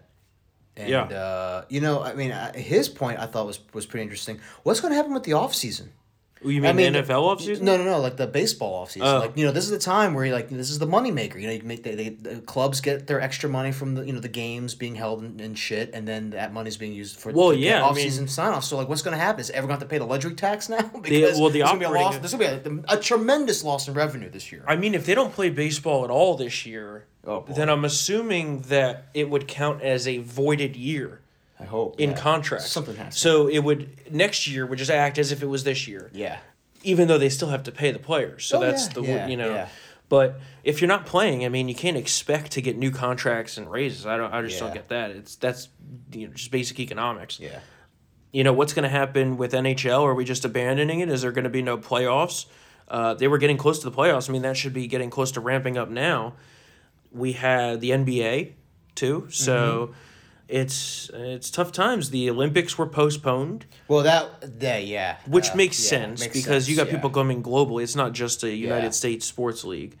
[0.76, 1.02] And, Yeah.
[1.04, 4.40] uh, you know, I mean, uh, his point I thought was was pretty interesting.
[4.62, 5.92] What's going to happen with the off season?
[6.44, 7.62] Oh, you mean I mean, the NFL offseason?
[7.62, 7.98] No, no, no.
[7.98, 9.02] Like the baseball offseason.
[9.02, 9.20] Oh.
[9.20, 11.40] Like you know, this is the time where you're like this is the moneymaker.
[11.40, 14.12] You know, you make they, they the clubs get their extra money from the you
[14.12, 17.32] know the games being held and, and shit, and then that money's being used for
[17.32, 18.64] Well, yeah, I off-season mean- sign off.
[18.64, 19.40] So like, what's going to happen?
[19.40, 20.82] Is everyone have to pay the luxury tax now?
[21.02, 22.18] because well, the there's gonna be a loss.
[22.18, 24.62] There's going to be a, a tremendous loss in revenue this year.
[24.66, 28.60] I mean, if they don't play baseball at all this year, Oh, then I'm assuming
[28.62, 31.22] that it would count as a voided year
[31.58, 32.16] I hope in yeah.
[32.16, 32.64] contract.
[32.64, 33.20] Something has to.
[33.20, 36.10] So it would next year would just act as if it was this year.
[36.12, 36.38] Yeah.
[36.82, 38.44] even though they still have to pay the players.
[38.44, 39.50] So Oh, that's yeah, the yeah, you know.
[39.54, 39.68] yeah.
[40.08, 43.68] But if you're not playing, I mean, you can't expect to get new contracts and
[43.68, 44.06] raises.
[44.06, 44.32] I don't.
[44.32, 45.10] I just don't get that.
[45.10, 45.68] It's that's
[46.12, 47.40] you know just basic economics.
[47.40, 47.58] Yeah.
[48.32, 50.02] You know what's going to happen with NHL?
[50.02, 51.08] Are we just abandoning it?
[51.08, 52.46] Is there going to be no playoffs?
[52.86, 54.28] Uh, they were getting close to the playoffs.
[54.28, 56.34] I mean, that should be getting close to ramping up now.
[57.10, 58.52] We had the NBA
[58.94, 59.92] too, so Mm-hmm.
[60.48, 62.10] It's it's tough times.
[62.10, 65.16] The Olympics were postponed Well, that that yeah.
[65.26, 66.94] which uh, makes yeah, sense makes because you got yeah.
[66.94, 67.82] people coming globally.
[67.82, 68.90] It's not just a United Yeah.
[68.90, 69.96] States sports league.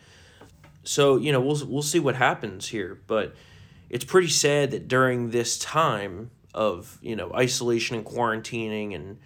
[0.84, 3.34] So you know we'll we'll see what happens here, but
[3.90, 9.18] it's pretty sad that during this time of you know isolation and quarantining and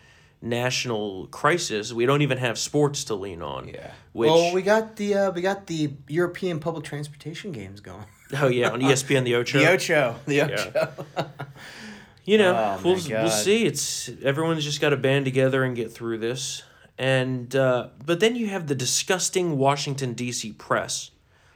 [0.42, 3.68] national crisis, we don't even have sports to lean on.
[3.68, 3.92] Yeah.
[4.12, 8.06] Which well, we got the uh, we got the European public transportation games going.
[8.36, 9.58] Oh yeah on ESPN the Ocho.
[9.58, 10.16] The Ocho.
[10.26, 10.88] The Ocho.
[12.24, 13.64] you know, Oh, we'll we'll see.
[13.64, 16.62] It's everyone's just got to band together and get through this.
[16.98, 20.52] And uh, but then you have the disgusting Washington D.C.
[20.52, 21.10] press,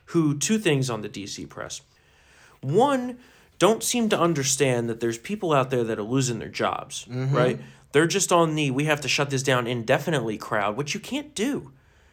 [0.07, 1.47] who two things on the D.C.
[1.47, 1.83] press.
[2.63, 3.19] One,
[3.59, 7.37] don't seem to understand that there's people out there that are losing their jobs, Mm-hmm.
[7.37, 7.61] right?
[7.93, 11.35] They're just on the we have to shut this down indefinitely crowd, which you can't
[11.35, 11.71] do.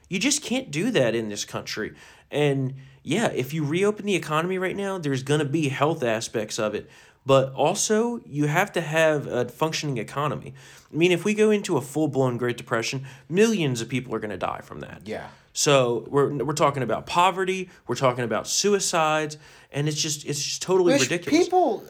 [0.10, 1.95] You just can't do that in this country.
[2.30, 6.59] And yeah, if you reopen the economy right now, there's going to be health aspects
[6.59, 6.89] of it.
[7.25, 10.53] But also, you have to have a functioning economy.
[10.91, 14.19] I mean, if we go into a full blown Great Depression, millions of people are
[14.19, 15.03] going to die from that.
[15.05, 15.27] Yeah.
[15.53, 19.37] So we're, we're talking about poverty, we're talking about suicides,
[19.71, 21.43] and it's just it's just totally Which ridiculous.
[21.43, 21.83] people,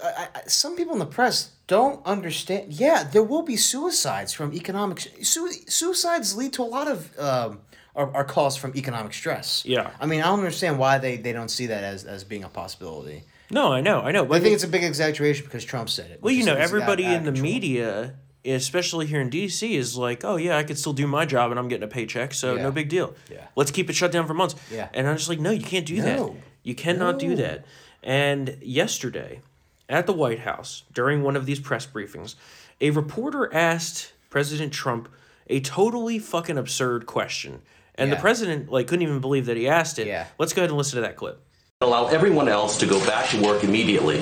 [0.47, 2.73] some people in the press don't understand.
[2.73, 4.99] Yeah, there will be suicides from economic.
[5.21, 7.59] Su- suicides lead to a lot of um,
[7.95, 9.63] are, are caused from economic stress.
[9.65, 9.91] Yeah.
[9.99, 12.49] I mean, I don't understand why they, they don't see that as, as being a
[12.49, 13.23] possibility.
[13.49, 14.25] no, I know, I know.
[14.25, 16.21] But I think it's a big exaggeration because Trump said it.
[16.21, 17.43] Well, you know, everybody in the control.
[17.43, 18.13] media,
[18.45, 21.59] especially here in DC, is like, oh, yeah, I could still do my job and
[21.59, 22.63] I'm getting a paycheck, so Yeah.
[22.63, 23.13] no big deal.
[23.29, 23.47] Yeah.
[23.55, 24.55] Let's keep it shut down for months.
[24.71, 24.87] Yeah.
[24.93, 26.31] And I'm just like, no, you can't do that.
[26.63, 27.65] You cannot do that.
[28.03, 29.41] And yesterday,
[29.89, 32.35] at the White House, during one of these press briefings,
[32.79, 35.09] a reporter asked President Trump
[35.47, 37.61] a totally fucking absurd question.
[38.01, 40.07] And the president like couldn't even believe that he asked it.
[40.07, 40.27] Yeah.
[40.37, 41.41] Let's go ahead and listen to that clip.
[41.81, 44.21] allow everyone else to go back to work immediately.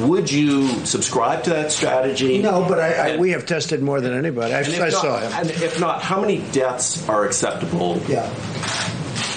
[0.00, 2.38] Would you subscribe to that strategy?
[2.42, 4.52] No, but I, I, And- we have tested more than anybody.
[4.54, 5.32] I, I not- saw him.
[5.32, 7.98] And if not, how many deaths are acceptable?
[8.08, 8.26] Yeah.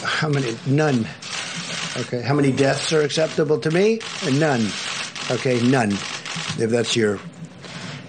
[0.03, 0.57] How many?
[0.67, 1.05] None.
[1.97, 2.21] Okay.
[2.21, 3.99] How many deaths are acceptable to me?
[4.23, 4.65] Uh, none.
[5.31, 5.91] Okay, none.
[5.91, 7.19] If that's your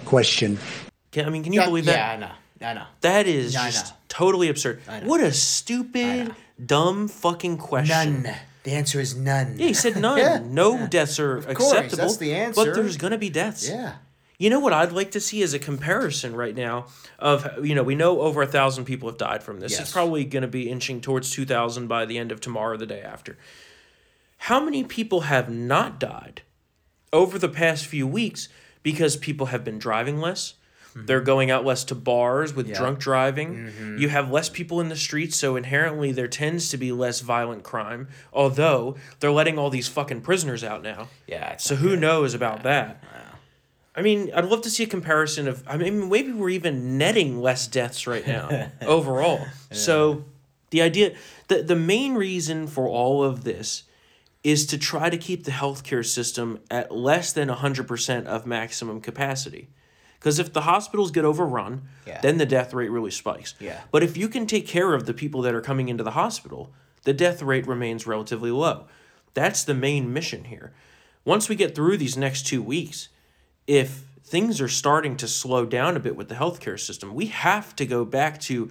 [0.05, 0.57] question.
[1.11, 1.95] Can, I mean, can you That- believe that?
[1.97, 2.31] Yeah, I know.
[2.61, 2.85] I know.
[3.01, 4.81] That is just totally absurd.
[5.03, 8.23] What a stupid, dumb fucking question.
[8.23, 8.35] None.
[8.63, 9.55] The answer is none.
[9.57, 10.19] Yeah, he said none.
[10.19, 10.87] Yeah, No yeah.
[10.87, 11.97] deaths are course, acceptable.
[11.97, 12.63] that's the answer.
[12.65, 13.67] But there's going to be deaths.
[13.67, 13.93] Yeah.
[14.37, 16.87] You know what I'd like to see is a comparison right now
[17.19, 19.71] of you know we know over a thousand people have died from this.
[19.73, 19.81] Yes.
[19.81, 22.77] It's probably going to be inching towards two thousand by the end of tomorrow, or
[22.77, 23.37] the day after.
[24.37, 26.41] How many people have not died
[27.13, 28.49] over the past few weeks
[28.81, 30.55] because people have been driving less?
[30.95, 32.73] They're going out less to bars with Mm-hmm.
[32.73, 32.79] Yeah.
[32.79, 33.55] drunk driving.
[33.55, 33.97] Mm-hmm.
[33.97, 37.63] You have less people in the streets, so inherently there tends to be less violent
[37.63, 38.07] crime.
[38.33, 41.07] Although they're letting all these fucking prisoners out now.
[41.27, 41.57] Yeah.
[41.57, 41.99] So who good.
[42.01, 43.03] knows about that?
[43.95, 45.63] I mean, I'd love to see a comparison of.
[45.67, 49.45] I mean, maybe we're even netting less deaths right now overall.
[49.71, 50.23] So,
[50.69, 51.13] the idea,
[51.49, 53.83] the the main reason for all of this,
[54.45, 59.01] is to try to keep the healthcare system at less than hundred percent of maximum
[59.01, 59.67] capacity.
[60.21, 62.21] Because if the hospitals get overrun, Yeah.
[62.21, 63.55] then the death rate really spikes.
[63.59, 63.81] Yeah.
[63.89, 66.71] But if you can take care of the people that are coming into the hospital,
[67.05, 68.85] the death rate remains relatively low.
[69.33, 70.73] That's the main mission here.
[71.25, 73.09] Once we get through these next two weeks,
[73.65, 77.75] if things are starting to slow down a bit with the healthcare system, we have
[77.77, 78.69] to go back to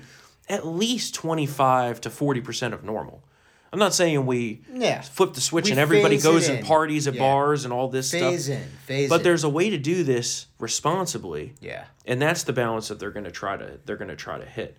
[0.49, 3.25] at least 25 to 40% of normal.
[3.73, 5.01] I'm not saying we Yeah.
[5.03, 7.21] flip the switch We and everybody goes and parties at Yeah.
[7.21, 8.57] bars and all this Phase stuff.
[8.57, 8.69] in.
[8.87, 9.23] Phase But in.
[9.25, 11.85] there's a way to do this responsibly Yeah.
[12.07, 14.45] and that's the balance that they're going to try to they're going to try to
[14.45, 14.77] hit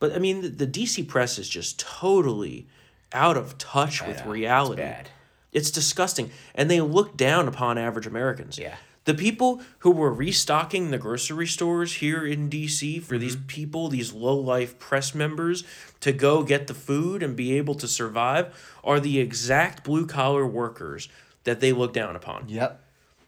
[0.00, 2.66] but i mean the, the dc press is just totally
[3.12, 5.08] out of touch with know, it's reality bad.
[5.52, 8.74] It's disgusting and they look down upon average americans Yeah.
[9.04, 13.46] The people who were restocking the grocery stores here in DC for these Mm-hmm.
[13.46, 15.64] people, these low life press members,
[16.00, 20.46] to go get the food and be able to survive are the exact blue collar
[20.46, 21.08] workers
[21.44, 22.48] that they look down upon.
[22.48, 22.80] Yep.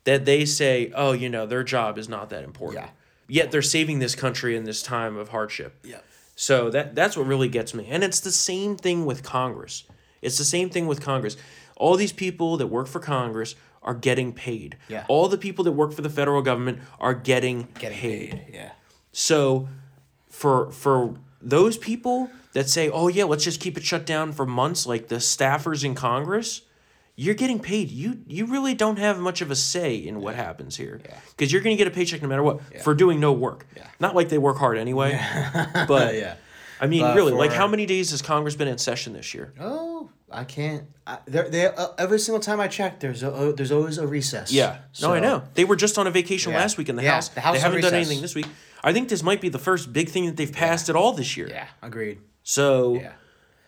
[0.05, 2.85] That they say, oh, you know, their job is not that important.
[2.85, 2.91] Yeah.
[3.29, 5.75] Yet they're saving this country in this time of hardship.
[5.85, 6.05] Yep.
[6.37, 7.87] So that that's what really gets me.
[7.91, 9.85] And it's the same thing with Congress.
[10.23, 11.37] It's the same thing with Congress.
[11.77, 13.55] All these people that work for Congress
[13.87, 14.77] are getting paid.
[14.89, 15.05] Yeah.
[15.09, 18.31] All the people that work for the federal government are getting, Getting paid.
[18.33, 18.45] paid.
[18.53, 18.73] Yeah.
[19.13, 19.69] So
[20.29, 24.45] for for those people that say, "Oh yeah, let's just keep it shut down for
[24.45, 26.63] months," like the staffers in Congress,
[27.15, 27.91] you're getting paid.
[27.91, 31.19] You you really don't have much of a say in what happens here, Yeah.
[31.31, 33.67] because you're going to get a paycheck no matter what for doing no work.
[33.77, 33.87] Yeah.
[34.01, 35.13] Not like they work hard anyway,
[35.89, 36.35] but yeah.
[36.79, 39.55] I mean, But really, like how many days has Congress been in session this year?
[39.59, 40.85] Oh, I can't.
[41.07, 44.51] I, they uh, every single time I check, there's a, uh, there's always a recess.
[44.53, 44.79] Yeah.
[45.01, 45.45] no, I know.
[45.55, 46.59] They were just on a vacation Yeah.
[46.59, 47.29] last week in the Yeah, House.
[47.29, 48.07] the House they haven't done recess.
[48.09, 48.47] anything this week.
[48.83, 51.37] I think this might be the first big thing that they've passed at all this
[51.37, 51.49] year.
[51.49, 51.69] Yeah.
[51.81, 52.19] Agreed.
[52.43, 53.13] So Yeah.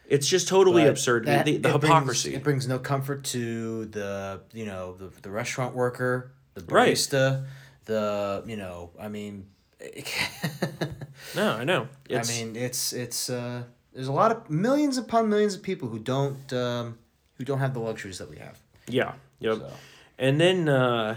[0.08, 1.26] it's just totally But absurd.
[1.26, 2.34] that- the the it brings- hypocrisy.
[2.34, 6.92] it brings no comfort to the you know the the restaurant worker, the Right.
[6.94, 7.46] barista,
[7.84, 9.46] the you know I mean.
[11.36, 11.88] no, I know.
[12.10, 13.62] I mean, it's it's uh,
[13.98, 16.96] there's a lot of millions upon millions of people who don't um,
[17.34, 18.56] who don't have the luxuries that we have.
[18.86, 19.14] yeah.
[19.40, 19.56] Yep.
[19.58, 19.70] So.
[20.20, 21.16] And then uh,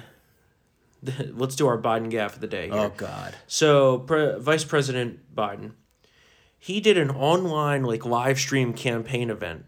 [1.30, 2.70] let's do our Biden gaffe of the day.
[2.70, 2.74] Here.
[2.80, 3.36] Oh God.
[3.46, 5.74] So, Pre- Vice President Biden,
[6.58, 9.66] he did an online like live stream campaign event,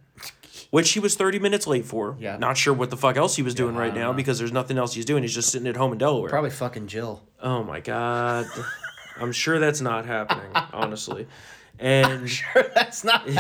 [0.72, 2.18] which he was thirty minutes late for.
[2.20, 2.38] Yeah.
[2.38, 4.14] Not sure what the fuck else he was doing I right now know.
[4.18, 5.22] because there's nothing else he's doing.
[5.22, 6.32] He's just sitting at home in Delaware.
[6.32, 7.22] Probably fucking Jill.
[7.44, 8.48] Oh my god.
[9.22, 11.28] I'm sure that's not happening, honestly.
[11.80, 13.28] And That's not.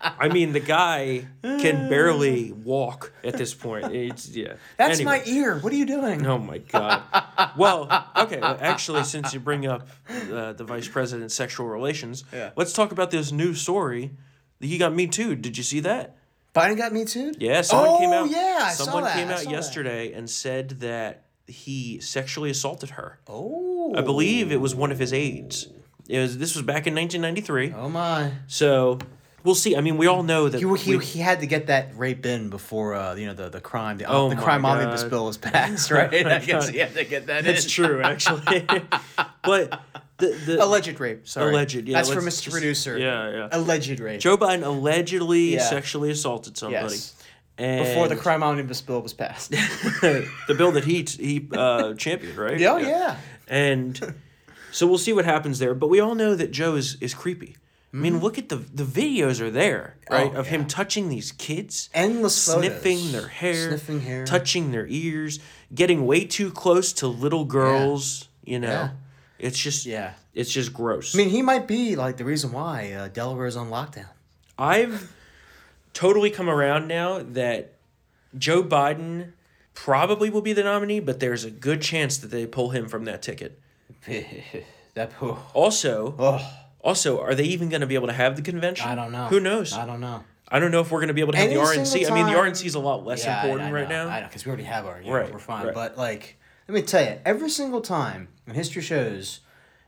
[0.00, 3.94] I mean, the guy can barely walk at this point.
[3.94, 4.54] It's yeah.
[4.76, 5.18] That's Anyway.
[5.18, 5.58] my ear.
[5.60, 6.26] What are you doing?
[6.26, 7.02] Oh my god.
[7.56, 7.84] Well,
[8.16, 8.40] okay.
[8.40, 9.88] well, Actually, since you bring up
[10.32, 12.50] uh, the vice president's sexual relations, Yeah.
[12.56, 14.10] let's talk about this new story.
[14.60, 15.36] that He got me too.
[15.36, 16.16] Did you see that?
[16.54, 17.32] Biden got me too.
[17.38, 18.30] Yeah, someone oh, came out.
[18.30, 19.50] yeah, I saw someone came out saw that.
[19.50, 23.18] yesterday and said that he sexually assaulted her.
[23.26, 23.92] Oh.
[23.96, 25.68] I believe it was one of his aides.
[26.08, 26.38] It was.
[26.38, 27.72] This was back in 1993.
[27.76, 28.32] Oh my.
[28.46, 28.98] So
[29.42, 29.74] we'll see.
[29.76, 30.58] I mean, we all know that.
[30.60, 33.48] He, he, we- he had to get that rape in before uh, you know the,
[33.48, 36.94] the crime the, Oh the crime omnibus bill was passed right I guess he had
[36.94, 38.42] to get that that's in true, actually.
[39.42, 39.82] but
[40.18, 42.42] the the alleged rape sorry Alleged, yeah, that's for Mr.
[42.42, 43.48] just- Producer yeah, yeah.
[43.50, 45.60] alleged rape Joe Biden allegedly Yeah.
[45.68, 46.94] sexually assaulted somebody.
[46.94, 47.14] yes
[47.58, 52.36] And before the crime omnibus bill was passed the bill that he he uh, championed,
[52.38, 52.60] right?
[52.62, 53.16] oh yeah
[53.48, 54.14] And
[54.74, 55.74] so we'll see what happens there.
[55.74, 57.56] But we all know that Joe is, is creepy.
[57.92, 60.26] I mean, look at the the videos are there, right?
[60.26, 60.36] Mm-hmm.
[60.36, 63.12] Oh, of him touching these kids, endless sniffing photos.
[63.12, 65.38] their hair, sniffing hair touching their ears,
[65.72, 68.28] getting way too close to little girls.
[68.44, 68.90] You know, Yeah.
[69.38, 71.14] it's just yeah it's just gross.
[71.14, 74.08] I mean he might be like the reason why uh, Delaware is on lockdown
[74.58, 75.12] I've
[75.92, 77.74] totally come around now that
[78.36, 79.34] Joe Biden
[79.74, 83.04] probably will be the nominee, but there's a good chance that they pull him from
[83.04, 83.60] that ticket.
[84.94, 88.42] that oh, Also, oh also, are they even going to be able to have the
[88.42, 88.86] convention?
[88.86, 89.72] I don't know Who knows?
[89.72, 91.56] I don't know I don't know if we're going to be able to have Any
[91.56, 92.10] the RNC.
[92.10, 94.14] I mean, the RNC is a lot less Yeah, important I right know, now.
[94.14, 95.66] I know, because we already have our, yeah, Right, we're fine.
[95.66, 95.74] right.
[95.74, 96.36] But like,
[96.68, 99.40] let me tell you, every single time, and history shows,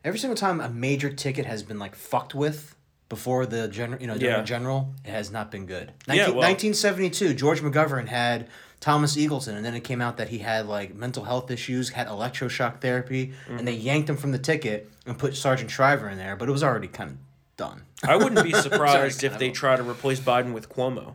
[0.02, 2.74] every single time a major ticket has been like fucked with
[3.08, 4.42] before the general, you know, during Yeah.
[4.42, 5.92] general, it has not been good.
[6.08, 8.48] Yeah, well- 1972, George McGovern had
[8.80, 12.06] Thomas Eagleton, and then it came out that he had like mental health issues, had
[12.08, 13.86] electroshock therapy, and they Mm-hmm.
[13.86, 16.88] yanked him from the ticket and put Sargent Shriver in there, but it was already
[16.88, 17.16] kind of
[17.56, 17.82] done.
[18.06, 21.14] I wouldn't be surprised Sorry, if they try to replace Biden with Cuomo.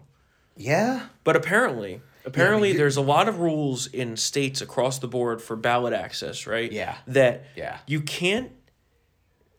[0.57, 1.07] Yeah.
[1.23, 5.55] But apparently, apparently you- there's a lot of rules in states across the board for
[5.55, 6.71] ballot access, right?
[6.71, 6.97] Yeah.
[7.07, 7.77] That Yeah.
[7.85, 8.51] you can't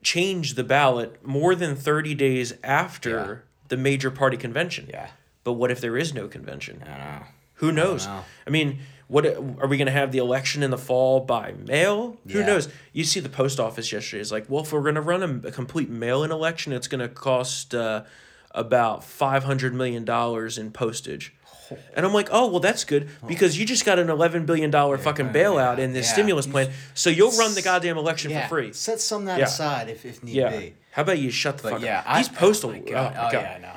[0.02, 4.88] change the ballot more than 30 days after the major party convention.
[4.90, 5.10] Yeah.
[5.44, 6.82] But what if there is no convention?
[6.84, 7.26] I don't know.
[7.62, 8.06] Who knows?
[8.06, 8.24] know.
[8.46, 12.16] I mean, what are we going to have the election in the fall by mail?
[12.30, 12.68] Who knows?
[12.92, 15.48] You see the post office yesterday is like, well, if we're going to run a,
[15.48, 18.02] a complete mail-in election, it's going to cost uh,
[18.50, 21.34] about five hundred million dollars in postage.
[21.94, 24.98] And I'm like, oh well, that's good because you just got an eleven billion dollar
[24.98, 26.12] fucking bailout yeah, in this yeah.
[26.12, 28.42] stimulus plan, so you'll run the goddamn election Yeah.
[28.42, 28.72] for free.
[28.74, 29.44] Set some of that Yeah.
[29.46, 30.50] aside if, if need Yeah.
[30.50, 30.74] be.
[30.90, 32.04] How about you shut the But fuck yeah, up?
[32.08, 32.70] I, These postal.
[32.70, 33.12] Oh, my Oh, God.
[33.16, 33.32] oh God.
[33.32, 33.72] yeah, I know.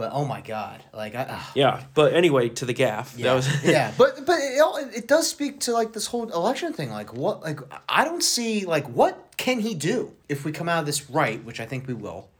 [0.00, 1.26] But oh my god, like I.
[1.28, 1.52] ah.
[1.54, 3.18] Yeah, but anyway, to the gaffe.
[3.18, 6.30] Yeah, That was yeah, but but it, all- it does speak to like this whole
[6.30, 6.90] election thing.
[6.90, 7.42] Like what?
[7.42, 11.10] Like I don't see like what can he do if we come out of this
[11.10, 12.30] right, which I think we will,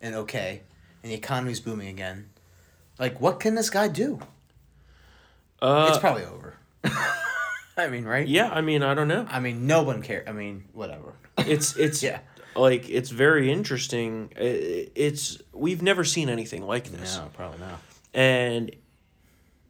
[0.00, 0.62] and okay,
[1.02, 2.28] and the economy's booming again.
[3.00, 4.20] Like what can this guy do?
[5.60, 6.54] Uh, it's probably over.
[7.76, 8.28] I mean, right?
[8.28, 9.26] Yeah, I mean, I don't know.
[9.28, 10.28] I mean, no one cares.
[10.28, 11.14] I mean, whatever.
[11.38, 12.20] It's it's Yeah.
[12.58, 14.32] Like it's very interesting.
[14.36, 17.16] It's we've never seen anything like this.
[17.16, 17.80] No, probably not.
[18.14, 18.70] and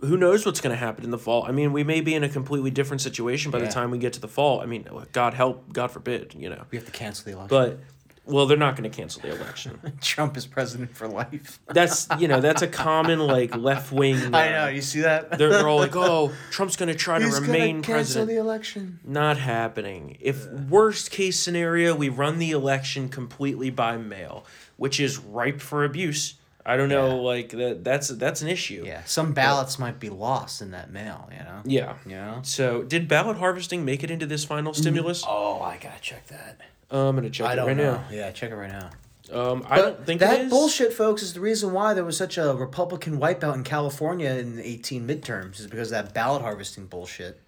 [0.01, 2.23] who knows what's going to happen in the fall i mean we may be in
[2.23, 5.35] a completely different situation by the time we get to the fall i mean god
[5.35, 7.49] help god forbid you know We have to cancel the election.
[7.49, 7.81] but
[8.29, 11.59] well they're not going to cancel the election Trump is president for life.
[11.69, 14.69] that's you know that's a common like left-wing I uh, know.
[14.69, 15.39] You see that?
[15.39, 18.29] they're, they're all like oh trump's going to try to He's gonna remain cancel president
[18.29, 19.01] the election.
[19.05, 24.45] not happening if worst case scenario we run the election completely by mail
[24.77, 26.35] which is ripe for abuse
[26.67, 30.61] i don't know like that that's that's an issue Yeah, some ballots might be lost
[30.61, 31.29] in that mail.
[31.33, 31.61] You know.
[31.65, 32.41] yeah You know.
[32.43, 35.23] So, did ballot harvesting make it into this final stimulus?
[35.25, 36.61] Mm, oh, I gotta check that.
[36.91, 38.03] I'm gonna check I it don't right know.
[38.11, 38.91] Yeah, check it right now.
[39.31, 39.51] now.
[39.53, 40.51] Um, I don't think that it is.
[40.51, 44.57] bullshit, folks, is the reason why there was such a Republican wipeout in California in
[44.57, 47.41] the 18 midterms, is because of that ballot harvesting bullshit.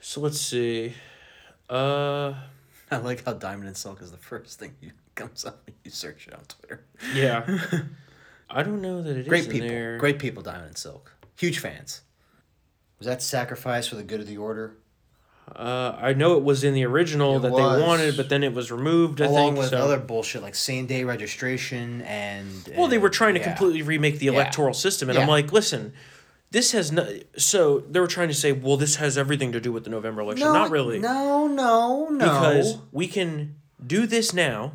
[0.00, 0.94] So let's see.
[1.70, 2.34] Uh,
[2.90, 5.90] I like how Diamond and Silk is the first thing you comes up when you
[5.90, 6.84] search it on Twitter.
[7.14, 7.44] yeah.
[8.50, 9.98] I don't know that it is Great in people, there.
[9.98, 12.02] great people, Diamond and Silk, huge fans.
[12.98, 14.76] Was that sacrifice for the good of the order?
[15.54, 17.78] Uh, I know it was in the original It that was.
[17.78, 19.20] they wanted, but then it was removed.
[19.20, 19.78] I Along think with so.
[19.78, 22.68] other bullshit like same day registration and.
[22.76, 23.46] Well, they were trying to yeah.
[23.46, 24.32] completely remake the Yeah.
[24.32, 25.92] electoral system, and I'm like, listen,
[26.50, 27.08] this has no.
[27.36, 30.20] So they were trying to say, well, this has everything to do with the November
[30.22, 30.46] election.
[30.46, 30.98] No, Not really.
[30.98, 32.18] No, no, no.
[32.18, 33.54] because we can
[33.84, 34.72] do this now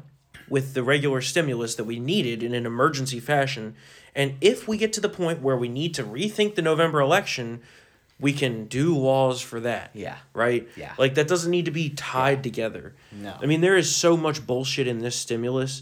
[0.50, 3.76] with the regular stimulus that we needed in an emergency fashion
[4.14, 7.62] and if we get to the point where we need to rethink the November election
[8.22, 10.18] we can do laws for that Yeah.
[10.34, 10.94] right Yeah.
[10.98, 13.34] like that doesn't need to be tied together No.
[13.42, 15.82] i mean there is so much bullshit in this stimulus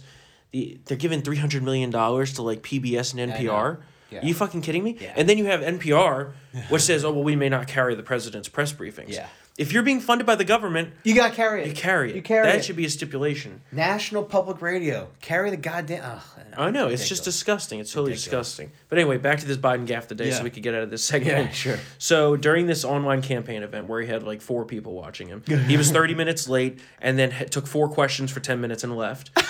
[0.52, 3.78] the, they're giving 300 million dollars to like pbs and npr
[4.12, 4.22] Yeah.
[4.22, 4.98] Are you fucking kidding me?
[5.00, 5.14] Yeah.
[5.16, 6.32] And then you have NPR,
[6.70, 9.28] which says, "Oh well, we may not carry the president's press briefings." Yeah.
[9.60, 11.68] If you're being funded by the government, You gotta carry it.
[11.68, 12.16] you carry it.
[12.16, 12.58] You carry that it.
[12.60, 13.62] That should be a stipulation.
[13.74, 15.10] National Public Radio.
[15.22, 16.02] Carry the goddamn.
[16.02, 16.22] Ugh,
[16.58, 17.82] I know it's just disgusting.
[17.82, 18.48] It's totally Ridiculous.
[18.48, 18.72] disgusting.
[18.88, 20.36] But anyway, back to this Biden gaffe today, Yeah.
[20.38, 21.48] so we could get out of this segment.
[21.48, 21.80] Yeah, sure.
[21.98, 25.76] So during this online campaign event where he had like four people watching him, he
[25.76, 29.32] was thirty minutes late and then took four questions for ten minutes and left.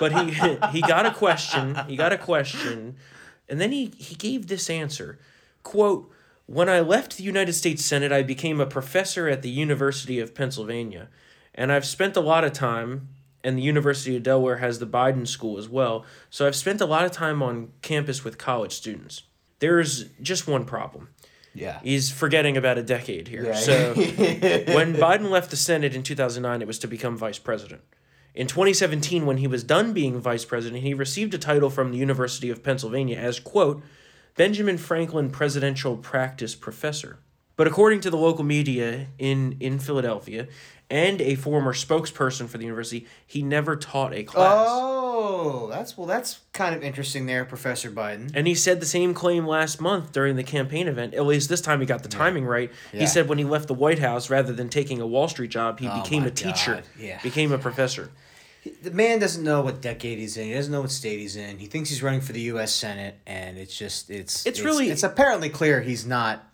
[0.00, 0.32] but he
[0.72, 1.76] he got a question.
[1.86, 2.96] He got a question,
[3.48, 5.20] and then he he gave this answer.
[5.62, 6.10] Quote.
[6.48, 10.34] When I left the United States Senate, I became a professor at the University of
[10.34, 11.10] Pennsylvania.
[11.54, 13.08] And I've spent a lot of time,
[13.44, 16.06] and the University of Delaware has the Biden School as well.
[16.30, 19.24] So I've spent a lot of time on campus with college students.
[19.58, 21.10] There's just one problem.
[21.52, 21.80] Yeah.
[21.82, 23.44] He's forgetting about a decade here.
[23.44, 23.52] Yeah.
[23.52, 27.82] So when Biden left the Senate in 2009, it was to become vice president.
[28.34, 31.98] In 2017, when he was done being vice president, he received a title from the
[31.98, 33.82] University of Pennsylvania as, quote,
[34.36, 37.18] Benjamin Franklin Presidential Practice Professor.
[37.56, 40.46] But according to the local media in, in Philadelphia
[40.88, 44.66] and a former spokesperson for the university, he never taught a class.
[44.70, 46.06] Oh, that's well.
[46.06, 48.30] That's kind of interesting there, Professor Biden.
[48.32, 51.14] And he said the same claim last month during the campaign event.
[51.14, 52.70] At least this time he got the timing right.
[52.92, 53.00] Yeah.
[53.00, 55.80] He said when he left the White House, rather than taking a Wall Street job,
[55.80, 57.20] he Oh became a teacher, yeah.
[57.22, 58.10] became a professor.
[58.82, 60.46] The man doesn't know what decade he's in.
[60.48, 61.58] He doesn't know what state he's in.
[61.58, 62.72] He thinks he's running for the U.S.
[62.74, 66.44] Senate, and it's just it's It's really- it's apparently clear he's not.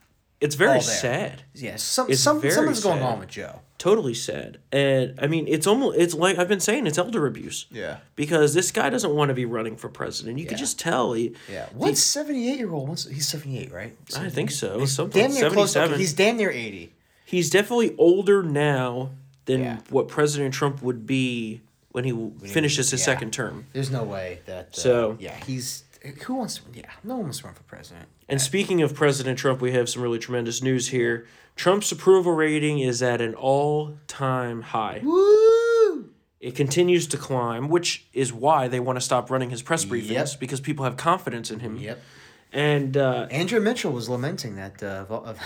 [0.41, 1.43] It's very sad.
[1.55, 3.61] Yeah, some, It's some something's going on with Joe.
[3.79, 4.59] Totally sad.
[4.73, 7.65] And I mean, it's almost it's like I've been saying it's elder abuse.
[7.71, 7.99] Yeah.
[8.15, 10.39] Because this guy doesn't want to be running for president.
[10.39, 10.51] You Yeah.
[10.51, 11.67] can just tell he Yeah.
[11.73, 12.89] What seventy eight year old?
[12.91, 13.97] What's he's seventy eight, right?
[14.17, 14.81] I think so.
[14.81, 15.71] He's Something damn near close.
[15.77, 15.99] Okay, 77.
[16.01, 16.93] he's damn near eighty.
[17.25, 19.11] He's definitely older now
[19.47, 19.79] than Yeah.
[19.89, 21.63] what President Trump would be
[21.95, 23.05] when he finishes his yeah.
[23.05, 23.67] second term.
[23.73, 24.71] There's no way that.
[24.77, 25.85] Uh, So- yeah, he's
[26.25, 26.63] who wants to?
[26.75, 28.09] Yeah, no one wants to run for president.
[28.29, 31.27] And speaking of President Trump, we have some really tremendous news here.
[31.57, 35.01] Trump's approval rating is at an all time high.
[35.05, 36.11] Woo!
[36.41, 40.11] It continues to climb, which is why they want to stop running his press briefings
[40.11, 40.41] Yep.
[40.41, 41.77] because people have confidence in him.
[41.77, 42.03] Yep.
[42.53, 44.83] And uh, Andrea Mitchell was lamenting that.
[44.83, 45.39] Uh, of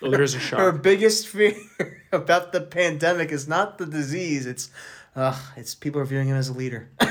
[0.00, 1.56] oh, there is a her biggest fear
[2.12, 4.46] about the pandemic is not the disease.
[4.46, 4.70] It's,
[5.16, 6.90] uh, it's people are viewing him as a leader.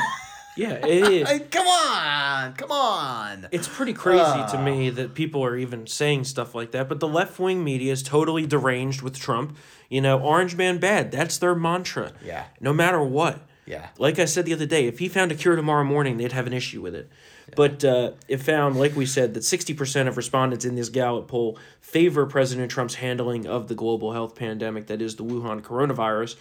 [0.57, 1.27] Yeah, it is.
[1.29, 3.47] Like, come on, come on.
[3.51, 4.45] It's pretty crazy Ah.
[4.53, 6.87] to me that people are even saying stuff like that.
[6.87, 9.57] But the left wing media is totally deranged with Trump.
[9.89, 11.11] You know, Orange Man bad.
[11.11, 12.13] That's their mantra.
[12.23, 12.45] Yeah.
[12.61, 13.41] No matter what.
[13.65, 13.89] Yeah.
[13.97, 16.47] Like I said the other day, if he found a cure tomorrow morning, they'd have
[16.47, 17.09] an issue with it.
[17.53, 21.59] But uh, it found, like we said, that 60% of respondents in this Gallup poll
[21.81, 26.37] favor President Trump's handling of the global health pandemic that is the Wuhan coronavirus.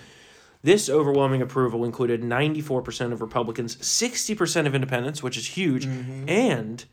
[0.65, 6.29] This overwhelming approval included 94% of Republicans, 60% of independents, which is huge, Mm-hmm.
[6.29, 6.85] and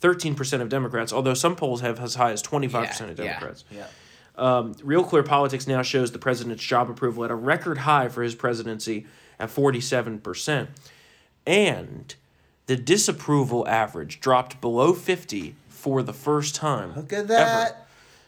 [0.00, 3.64] 13% of Democrats, although some polls have as high as 25% of Democrats.
[3.70, 3.86] Yeah.
[4.34, 8.24] Um, Real Clear Politics now shows the president's job approval at a record high for
[8.24, 9.06] his presidency
[9.38, 10.66] at 47%.
[11.46, 12.14] And
[12.66, 16.94] the disapproval average dropped below 50 for the first time.
[16.96, 17.76] Look at ever.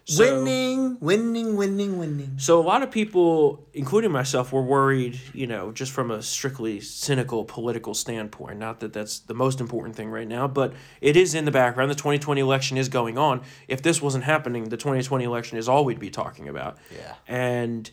[0.06, 2.34] So- winning, winning, winning, winning.
[2.36, 6.80] So a lot of people, including myself, were worried, you know, just from a strictly
[6.80, 8.58] cynical political standpoint.
[8.58, 11.90] Not that that's the most important thing right now, but it is in the background.
[11.90, 13.40] The 2020 election is going on.
[13.66, 16.76] If this wasn't happening, the 2020 election is all we'd be talking about.
[16.94, 17.14] Yeah.
[17.26, 17.90] And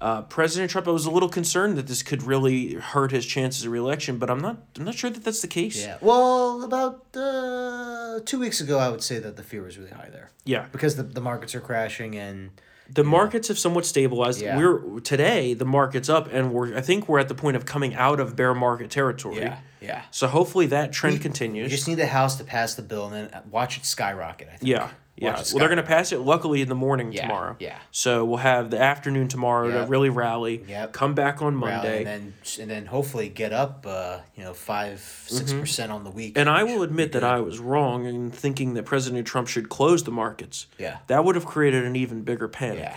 [0.00, 3.64] uh, President Trump, I was a little concerned that this could really hurt his chances
[3.66, 4.56] of reelection, but I'm not.
[4.78, 5.78] I'm not sure that that's the case.
[5.84, 5.98] Yeah.
[6.00, 10.08] Well, about uh, two weeks ago, I would say that the fear was really high
[10.10, 10.66] there Yeah.
[10.72, 12.50] because the, the markets are crashing and
[12.92, 14.40] The markets have somewhat stabilized.
[14.40, 14.56] Yeah.
[14.58, 17.94] We're today the market's up, and we're I think we're at the point of coming
[17.94, 19.36] out of bear market territory.
[19.38, 20.02] yeah, yeah.
[20.10, 21.64] So hopefully that trend We continues.
[21.70, 24.48] You just need the House to pass the bill and then watch it skyrocket.
[24.48, 24.68] I think.
[24.70, 24.88] yeah,
[25.20, 25.34] yeah.
[25.34, 26.18] Well, they're going to pass it.
[26.18, 27.56] Luckily, in the morning Yeah, tomorrow.
[27.60, 27.78] yeah.
[27.90, 30.64] So we'll have the afternoon tomorrow to really rally.
[30.66, 30.92] Yep.
[30.92, 31.98] Come back on Rally, Monday.
[31.98, 36.10] and then and then hopefully get up, uh, you know, five six percent on the
[36.10, 36.30] week.
[36.34, 36.40] Mm-hmm.
[36.40, 37.22] And I will admit that.
[37.24, 40.66] I was wrong in thinking that President Trump should close the markets.
[40.78, 40.98] Yeah.
[41.06, 42.80] That would have created an even bigger panic.
[42.80, 42.96] Yeah.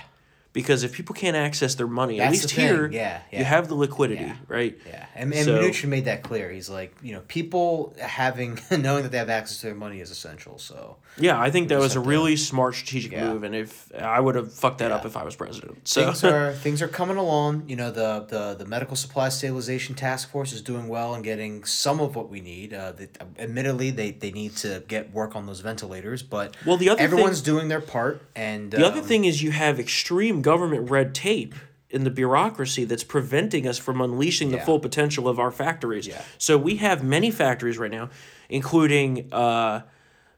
[0.53, 4.25] Because if people can't access their money, at least here, Yeah, you have the liquidity,
[4.25, 4.35] Yeah.
[4.47, 4.77] right?
[4.87, 6.51] Yeah, and, and So- Mnuchin made that clear.
[6.51, 10.11] He's like, you know, people having knowing that they have access to their money is
[10.11, 10.59] essential.
[10.59, 13.33] So Yeah, I think that was a to- really smart strategic Yeah.
[13.33, 15.87] move, and if I would have fucked that up if I was president.
[15.87, 17.63] So things are things are coming along.
[17.67, 21.63] You know, the the the medical supply stabilization task force is doing well and getting
[21.63, 22.75] some of what we need.
[22.75, 26.89] Uh, the, admittedly, they they need to get work on those ventilators, but Well, the
[26.89, 28.21] other thing- everyone's doing their part.
[28.35, 31.55] And the other um, thing is you have extreme government red tape
[31.89, 34.65] in the bureaucracy that's preventing us from unleashing the Yeah.
[34.65, 36.07] full potential of our factories.
[36.07, 36.21] Yeah.
[36.37, 38.09] So we have many factories right now,
[38.49, 39.81] including uh,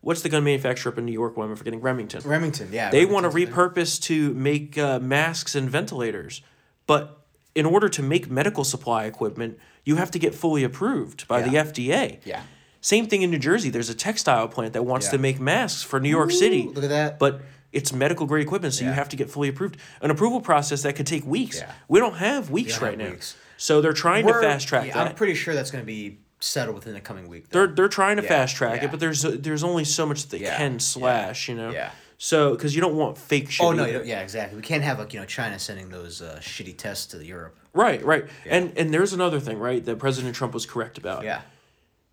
[0.01, 1.37] what's the gun manufacturer up in New York?
[1.37, 2.21] One I'm forgetting Remington.
[2.25, 6.41] Remington, yeah, They want to repurpose to make uh, masks and ventilators,
[6.87, 7.21] but
[7.53, 11.47] in order to make medical supply equipment, you have to get fully approved by Yeah.
[11.49, 12.19] the FDA.
[12.25, 12.41] Yeah.
[12.81, 13.69] Same thing in New Jersey.
[13.69, 15.11] There's a textile plant that wants Yeah.
[15.13, 16.69] to make masks for New York City.
[16.73, 17.17] look at that.
[17.17, 17.41] But
[17.75, 19.77] it's medical grade equipment, so you have to get fully approved.
[20.01, 21.59] An approval process that could take weeks.
[21.59, 21.71] Yeah.
[21.87, 23.13] We don't have weeks don't right have now.
[23.13, 23.35] weeks.
[23.57, 25.07] So they're trying We're- to fast track yeah, that.
[25.07, 27.49] I'm pretty sure that's going to be settled within the coming week.
[27.49, 27.59] though.
[27.65, 28.85] they're they're trying to Yeah, fast track yeah.
[28.85, 31.71] it, but there's there's only so much that they Yeah, can yeah, slash, you know.
[31.71, 31.91] yeah.
[32.17, 33.65] So because you don't want fake shit.
[33.65, 33.85] Oh no!
[33.85, 34.55] Yeah, exactly.
[34.55, 37.57] We can't have like you know China sending those uh, shitty tests to Europe.
[37.73, 38.25] Right, right.
[38.45, 41.23] And and there's another thing, right, that President Trump was correct about.
[41.25, 41.41] Yeah.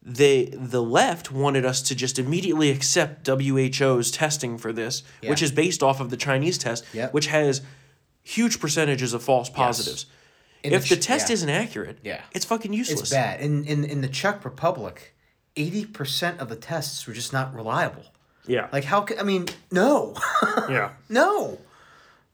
[0.05, 5.53] They the left wanted us to just immediately accept WHO's testing for this, which is
[5.53, 7.13] based off of the Chinese test, Yep.
[7.15, 7.63] which has
[8.23, 10.07] huge percentages of false positives.
[10.65, 11.35] In if the the, test yeah.
[11.35, 12.21] isn't accurate, Yeah.
[12.33, 13.01] it's fucking useless.
[13.03, 13.41] It's bad.
[13.41, 15.15] In in in the Czech Republic,
[15.57, 18.05] eighty percent of the tests were just not reliable.
[18.47, 18.69] Yeah.
[18.73, 19.03] Like how?
[19.03, 20.15] Could, I mean, no,
[20.69, 20.91] yeah.
[21.09, 21.59] no.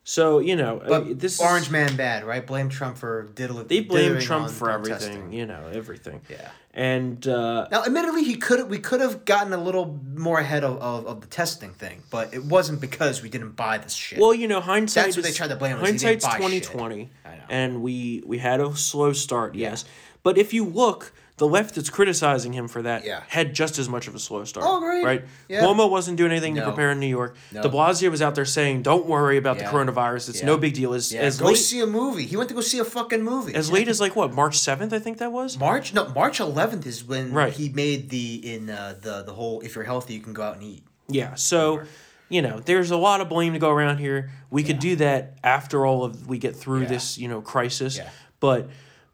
[0.04, 0.78] So, you know,
[1.12, 2.46] this Orange is, Man bad, right?
[2.46, 3.66] Blame Trump for diddling.
[3.66, 5.32] they blame Trump for everything, testing.
[5.34, 6.22] you know, everything.
[6.30, 6.48] Yeah.
[6.78, 10.80] And uh Now, admittedly, he could we could have gotten a little more ahead of,
[10.80, 14.20] of, of the testing thing, but it wasn't because we didn't buy this shit.
[14.20, 15.06] Well, you know, hindsight.
[15.06, 15.82] That's what they tried to blame us.
[15.82, 17.10] Hindsight's twenty twenty,
[17.50, 19.56] and we we had a slow start.
[19.56, 19.84] Yes,
[20.22, 23.22] but if you look, the left that's criticizing him for that Yeah.
[23.28, 24.66] had just as much of a slow start.
[24.68, 25.04] Oh, great.
[25.04, 25.24] Right.
[25.48, 25.62] Yeah.
[25.62, 27.36] Cuomo wasn't doing anything to prepare in New York.
[27.52, 27.62] No.
[27.62, 29.70] De Blasio was out there saying, "Don't worry about Yeah.
[29.70, 30.28] the coronavirus.
[30.28, 30.46] It's Yeah.
[30.46, 32.26] no big deal." As yeah, as go late see a movie.
[32.26, 33.54] He went to go see a fucking movie.
[33.54, 35.58] as late as like what March seventh, I think that was.
[35.58, 37.52] March no March 11th is when Right.
[37.52, 40.54] he made the in uh, the the whole if you're healthy you can go out
[40.54, 40.82] and eat.
[41.08, 41.34] Yeah.
[41.34, 41.82] So.
[42.30, 44.30] You know, there's a lot of blame to go around here.
[44.50, 47.98] We could do that after all of we get through this, you know, crisis.
[48.38, 48.68] But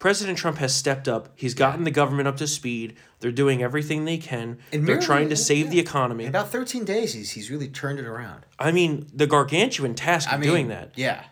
[0.05, 1.31] President Trump has stepped up.
[1.35, 2.95] He's gotten the government up to speed.
[3.21, 4.59] They're doing everything they can.
[4.71, 5.71] In They're trying to save yeah.
[5.71, 6.25] the economy.
[6.25, 8.45] In about 13 days he's he's really turned it around.
[8.59, 10.91] I mean, the gargantuan task of mean, doing that.
[10.95, 11.25] Yeah.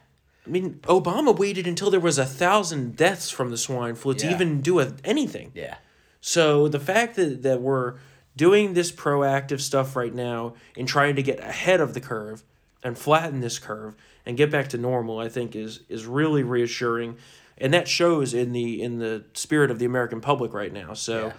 [0.46, 4.30] I mean, Obama waited until there was a thousand deaths from the swine flu to
[4.30, 5.52] even do a, anything.
[5.54, 5.76] Yeah.
[6.22, 7.96] So the fact that, that we're
[8.36, 12.42] doing this proactive stuff right now and trying to get ahead of the curve
[12.82, 17.18] and flatten this curve and get back to normal, I think is is really reassuring,
[17.62, 20.92] and that shows in the in the spirit of the American public right now.
[20.94, 21.32] So.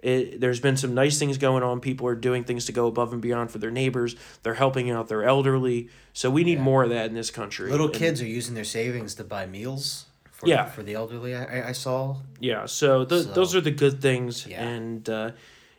[0.00, 1.80] It, there's been some nice things going on.
[1.80, 4.14] People are doing things to go above and beyond for their neighbors.
[4.42, 5.88] They're helping out their elderly.
[6.12, 7.70] So we need more of that in this country.
[7.70, 10.66] Little And- kids are using their savings to buy meals for Yeah.
[10.66, 12.16] for the elderly I, I- saw.
[12.38, 14.46] Yeah, so, th- So- those are the good things.
[14.46, 14.62] Yeah.
[14.62, 15.30] And uh,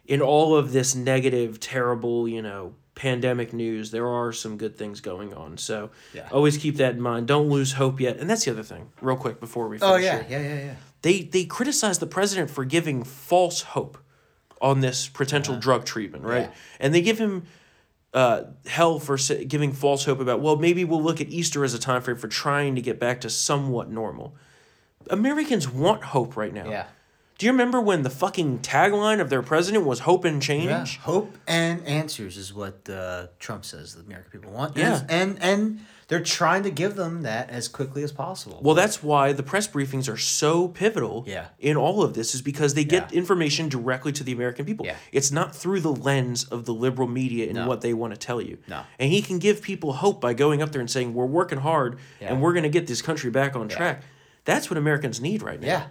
[0.07, 5.01] in all of this negative, terrible, you know, pandemic news, there are some good things
[5.01, 5.57] going on.
[5.57, 6.27] So Yeah.
[6.31, 7.27] always keep that in mind.
[7.27, 8.17] Don't lose hope yet.
[8.17, 9.91] And that's the other thing, real quick before we finish.
[9.93, 10.39] Oh yeah, here.
[10.41, 10.75] yeah, yeah, yeah.
[11.01, 13.97] They, they criticize the president for giving false hope
[14.61, 16.43] on this potential drug treatment, right?
[16.49, 16.55] Yeah.
[16.79, 17.43] And they give him
[18.13, 21.79] uh, hell for giving false hope about well maybe we'll look at Easter as a
[21.79, 24.35] time frame for trying to get back to somewhat normal.
[25.09, 26.69] Americans want hope right now.
[26.69, 26.85] Yeah.
[27.37, 30.65] Do you remember when the fucking tagline of their president was "Hope and Change"?
[30.67, 30.85] Yeah.
[31.01, 34.77] Hope and answers is what uh, Trump says the American people want.
[34.77, 35.01] Yeah.
[35.09, 38.59] And, and and they're trying to give them that as quickly as possible.
[38.61, 41.47] Well, that's why the press briefings are so pivotal Yeah.
[41.59, 43.17] in all of this, is because they get Yeah.
[43.17, 44.85] information directly to the American people.
[44.85, 44.95] Yeah.
[45.11, 47.67] It's not through the lens of the liberal media and No.
[47.67, 48.59] what they want to tell you.
[48.67, 48.81] No.
[48.99, 51.97] And he can give people hope by going up there and saying, We're working hard
[52.21, 54.03] and we're going to get this country back on track.
[54.45, 55.67] That's what Americans need right now.
[55.67, 55.83] yeah.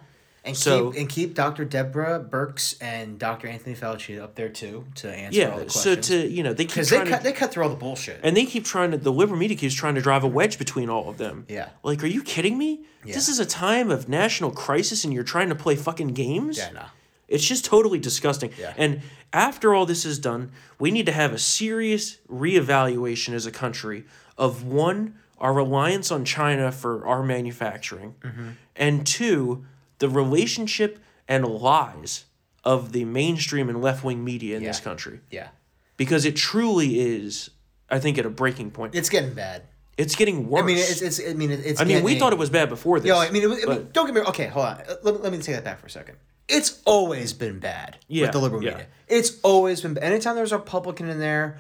[0.47, 1.64] And So- keep and keep Dr.
[1.64, 3.49] Deborah Birx and Dr.
[3.49, 5.74] Anthony Fauci up there too to answer all questions.
[5.86, 5.95] Yeah.
[5.95, 7.22] So to, you know, they keep because they cut to.
[7.24, 8.20] they cut through all the bullshit.
[8.22, 10.90] and they keep trying to, the liberal media keeps trying to drive a wedge between
[10.90, 11.47] all of them.
[11.49, 11.70] Yeah.
[11.82, 12.80] Like, are you kidding me?
[13.07, 13.14] Yeah.
[13.14, 16.59] This is a time of national crisis and you're trying to play fucking games?
[16.59, 16.82] yeah, no.
[17.26, 18.51] It's just totally disgusting.
[18.61, 18.74] Yeah.
[18.76, 19.01] And
[19.32, 24.05] after all this is done, we need to have a serious reevaluation as a country
[24.36, 28.49] of one, our reliance on China for our manufacturing, Mm-hmm.
[28.76, 29.64] and two,
[29.99, 32.24] the relationship and lies
[32.64, 35.20] of the mainstream and left wing media in this country.
[35.30, 35.49] Yeah.
[35.97, 37.51] Because it truly is,
[37.90, 38.95] I think, at a breaking point.
[38.95, 39.62] It's getting bad.
[39.97, 40.62] It's getting worse.
[40.62, 41.80] I mean, it's, it's I mean, it's.
[41.80, 43.07] I mean, we thought it was bad before this.
[43.09, 44.49] Yo, I mean, it was, I mean, but- don't get me okay.
[44.49, 44.80] Hold on.
[44.80, 46.16] Uh, Let, let me take that back for a second.
[46.49, 48.70] It's always been bad Yeah, with the liberal yeah.
[48.70, 48.86] media.
[49.09, 49.97] It's always been.
[49.99, 51.59] Anytime there's a Republican in there,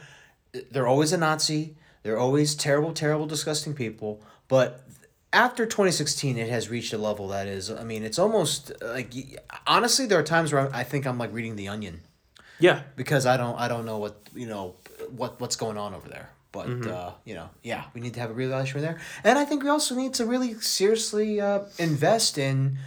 [0.72, 1.76] they're always a Nazi.
[2.02, 4.20] They're always terrible, terrible, disgusting people.
[4.48, 4.84] But
[5.34, 7.70] after 2016, it has reached a level that is.
[7.70, 9.12] I mean, it's almost like
[9.66, 12.00] honestly, there are times where I think I'm like reading The Onion
[12.58, 12.82] yeah.
[12.96, 14.74] because I don't I don't know what you know
[15.16, 16.30] what what's going on over there.
[16.52, 16.90] But Mm-hmm.
[16.90, 19.68] uh, you know, yeah, we need to have a realization there, and I think we
[19.68, 22.78] also need to really seriously uh, invest in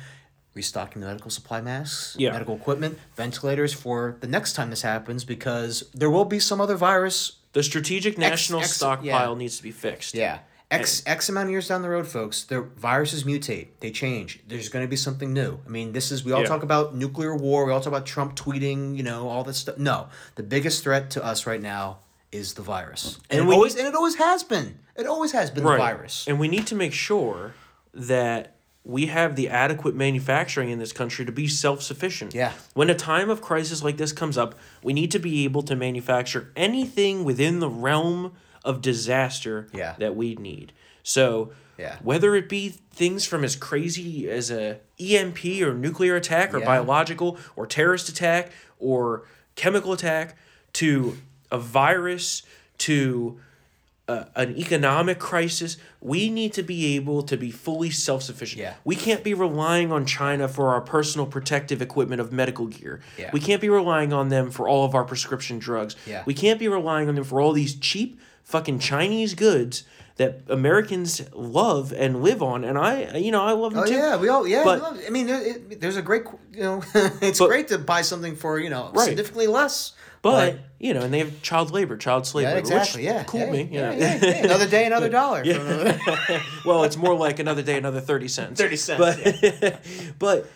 [0.53, 2.31] restocking the medical supply masks, Yeah.
[2.31, 6.75] medical equipment, ventilators for the next time this happens, because there will be some other
[6.77, 7.33] virus.
[7.53, 9.37] The strategic national X- stockpile yeah.
[9.37, 10.15] needs to be fixed.
[10.15, 10.39] Yeah.
[10.69, 14.41] X X amount of years down the road, folks, the viruses mutate, they change.
[14.47, 15.59] There's going to be something new.
[15.65, 16.47] I mean, this is we all Yeah.
[16.47, 19.77] talk about nuclear war, we all talk about Trump tweeting, you know, all this stuff.
[19.77, 21.99] No, the biggest threat to us right now
[22.33, 24.79] is the virus, and, And it we always and it always has been.
[24.97, 26.25] It always has been the virus.
[26.27, 27.53] And we need to make sure
[27.93, 32.33] that we have the adequate manufacturing in this country to be self sufficient.
[32.33, 32.51] Yeah.
[32.73, 35.75] When a time of crisis like this comes up, we need to be able to
[35.75, 38.33] manufacture anything within the realm
[38.63, 39.95] of disaster Yeah.
[39.99, 40.73] that we need.
[41.03, 41.97] So Yeah.
[42.01, 46.65] whether it be things from as crazy as a EMP or nuclear attack or Yeah.
[46.65, 49.23] biological or terrorist attack or
[49.55, 50.35] chemical attack
[50.73, 51.17] to
[51.51, 52.43] a virus
[52.79, 53.39] to
[54.09, 55.75] uh, an economic crisis,
[56.07, 58.61] we need to be able to be fully self sufficient.
[58.61, 58.73] Yeah.
[58.85, 63.01] We can't be relying on China for our personal protective equipment of medical gear.
[63.17, 63.29] Yeah.
[63.33, 65.95] We can't be relying on them for all of our prescription drugs.
[66.05, 66.23] Yeah.
[66.25, 69.83] We can't be relying on them for all these cheap fucking Chinese goods
[70.15, 72.63] that Americans love and live on.
[72.63, 73.93] And I, you know, I love them Oh too.
[73.93, 74.63] yeah, we all yeah.
[74.63, 76.81] But- I mean, there, it, there's a great you know,
[77.21, 79.05] it's But- great to buy something for you know Right.
[79.09, 79.93] significantly less.
[80.23, 83.01] But, you know, and they have child labor, child slavery, yeah, exactly.
[83.05, 83.69] which Yeah, cool yeah, me.
[83.71, 84.29] Yeah, yeah, yeah.
[84.45, 85.41] Another day, another dollar.
[86.65, 88.59] well, it's more like another day, another 30 cents.
[88.61, 89.79] 30 cents, But,
[90.19, 90.47] but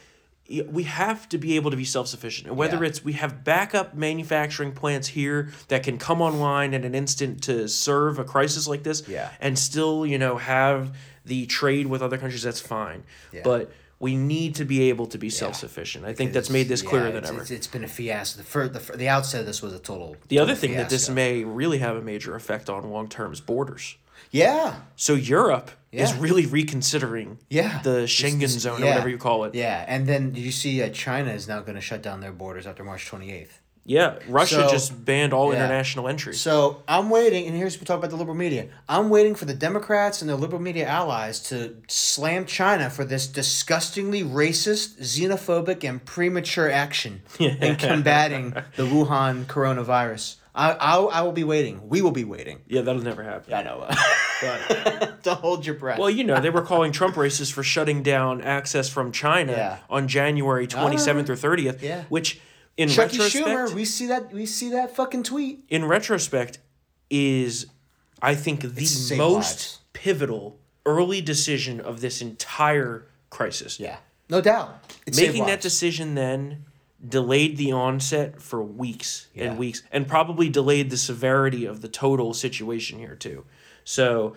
[0.70, 2.48] we have to be able to be self sufficient.
[2.50, 2.90] And whether Yeah.
[2.90, 7.68] it's we have backup manufacturing plants here that can come online in an instant to
[7.70, 9.30] serve a crisis like this Yeah.
[9.40, 13.04] and still, you know, have the trade with other countries, that's fine.
[13.32, 13.42] Yeah.
[13.44, 16.04] But we need to be able to be self sufficient.
[16.06, 17.42] I think that's made this Yeah, clearer than it's- ever.
[17.44, 18.40] It's, it's been a fiasco.
[18.40, 20.18] The, fir- the, fir- the outset of this was a total.
[20.28, 23.32] the other total thing that this may really have a major effect on long term
[23.32, 23.96] is borders.
[24.32, 24.76] Yeah.
[24.96, 27.82] So Europe is really reconsidering Yeah.
[27.84, 29.54] the Schengen zone or whatever you call it.
[29.56, 32.66] Yeah, and then you see uh, China is now going to shut down their borders
[32.66, 33.60] after March 28th?
[33.84, 35.58] Yeah, Russia So- just banned all yeah.
[35.60, 36.36] international entry.
[36.36, 38.68] So I'm waiting, and here's we talk about the liberal media.
[38.88, 43.26] I'm waiting for the Democrats and their liberal media allies to slam China for this
[43.28, 50.36] disgustingly racist, xenophobic, and premature action in combating the Wuhan coronavirus.
[50.54, 51.88] I, I I will be waiting.
[51.88, 52.60] We will be waiting.
[52.68, 53.52] yeah, that'll never happen.
[53.52, 53.88] Yeah, I know.
[54.42, 55.98] But, Don't hold your breath.
[56.00, 59.78] well, you know, they were calling Trump racist for shutting down access from China Yeah.
[59.90, 62.04] on January 27th or 30th, Yeah.
[62.10, 62.42] which
[62.76, 65.64] in Chucky retrospect Schumer, we see that we see that fucking tweet.
[65.70, 66.60] in retrospect
[67.10, 67.68] is
[68.22, 69.80] I think the saved most lives.
[69.94, 73.80] pivotal early decision of this entire crisis.
[73.80, 73.98] Yeah,
[74.30, 74.70] no doubt.
[75.06, 75.64] It saved making that lives.
[75.64, 76.66] decision then
[77.08, 79.46] delayed the onset for weeks Yeah.
[79.46, 83.44] and weeks and probably delayed the severity of the total situation here too
[83.84, 84.36] so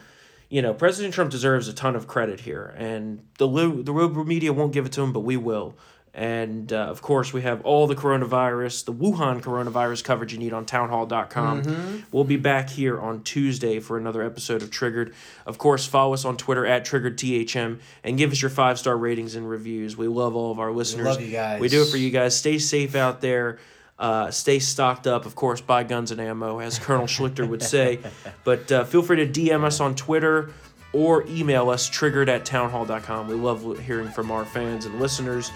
[0.48, 4.52] you know president trump deserves a ton of credit here and the the liberal media
[4.52, 5.76] won't give it to him but we will
[6.14, 10.52] And uh, of course, we have all the coronavirus, the Wuhan coronavirus coverage you need
[10.52, 11.62] on townhall.com.
[11.62, 11.96] Mm-hmm.
[12.12, 15.12] We'll be back here on Tuesday for another episode of Triggered.
[15.44, 19.34] Of course, follow us on Twitter at TriggeredTHM and give us your five star ratings
[19.34, 19.96] and reviews.
[19.96, 21.06] We love all of our listeners.
[21.06, 21.60] love you guys.
[21.60, 22.36] We do it for you guys.
[22.36, 23.58] Stay safe out there.
[23.98, 27.98] Uh, stay stocked up, of course, buy guns and ammo, as Colonel Schlichter would say.
[28.44, 30.52] But uh, feel free to DM us on Twitter
[30.92, 33.26] or email us triggered at townhall.com.
[33.28, 35.50] We love hearing from our fans and listeners.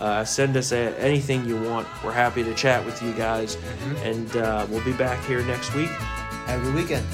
[0.00, 1.86] Uh, send us a- anything you want.
[2.02, 3.56] We're happy to chat with you guys.
[3.56, 3.96] Mm-hmm.
[3.96, 5.90] And uh, we'll be back here next week.
[6.46, 7.06] Have a good weekend.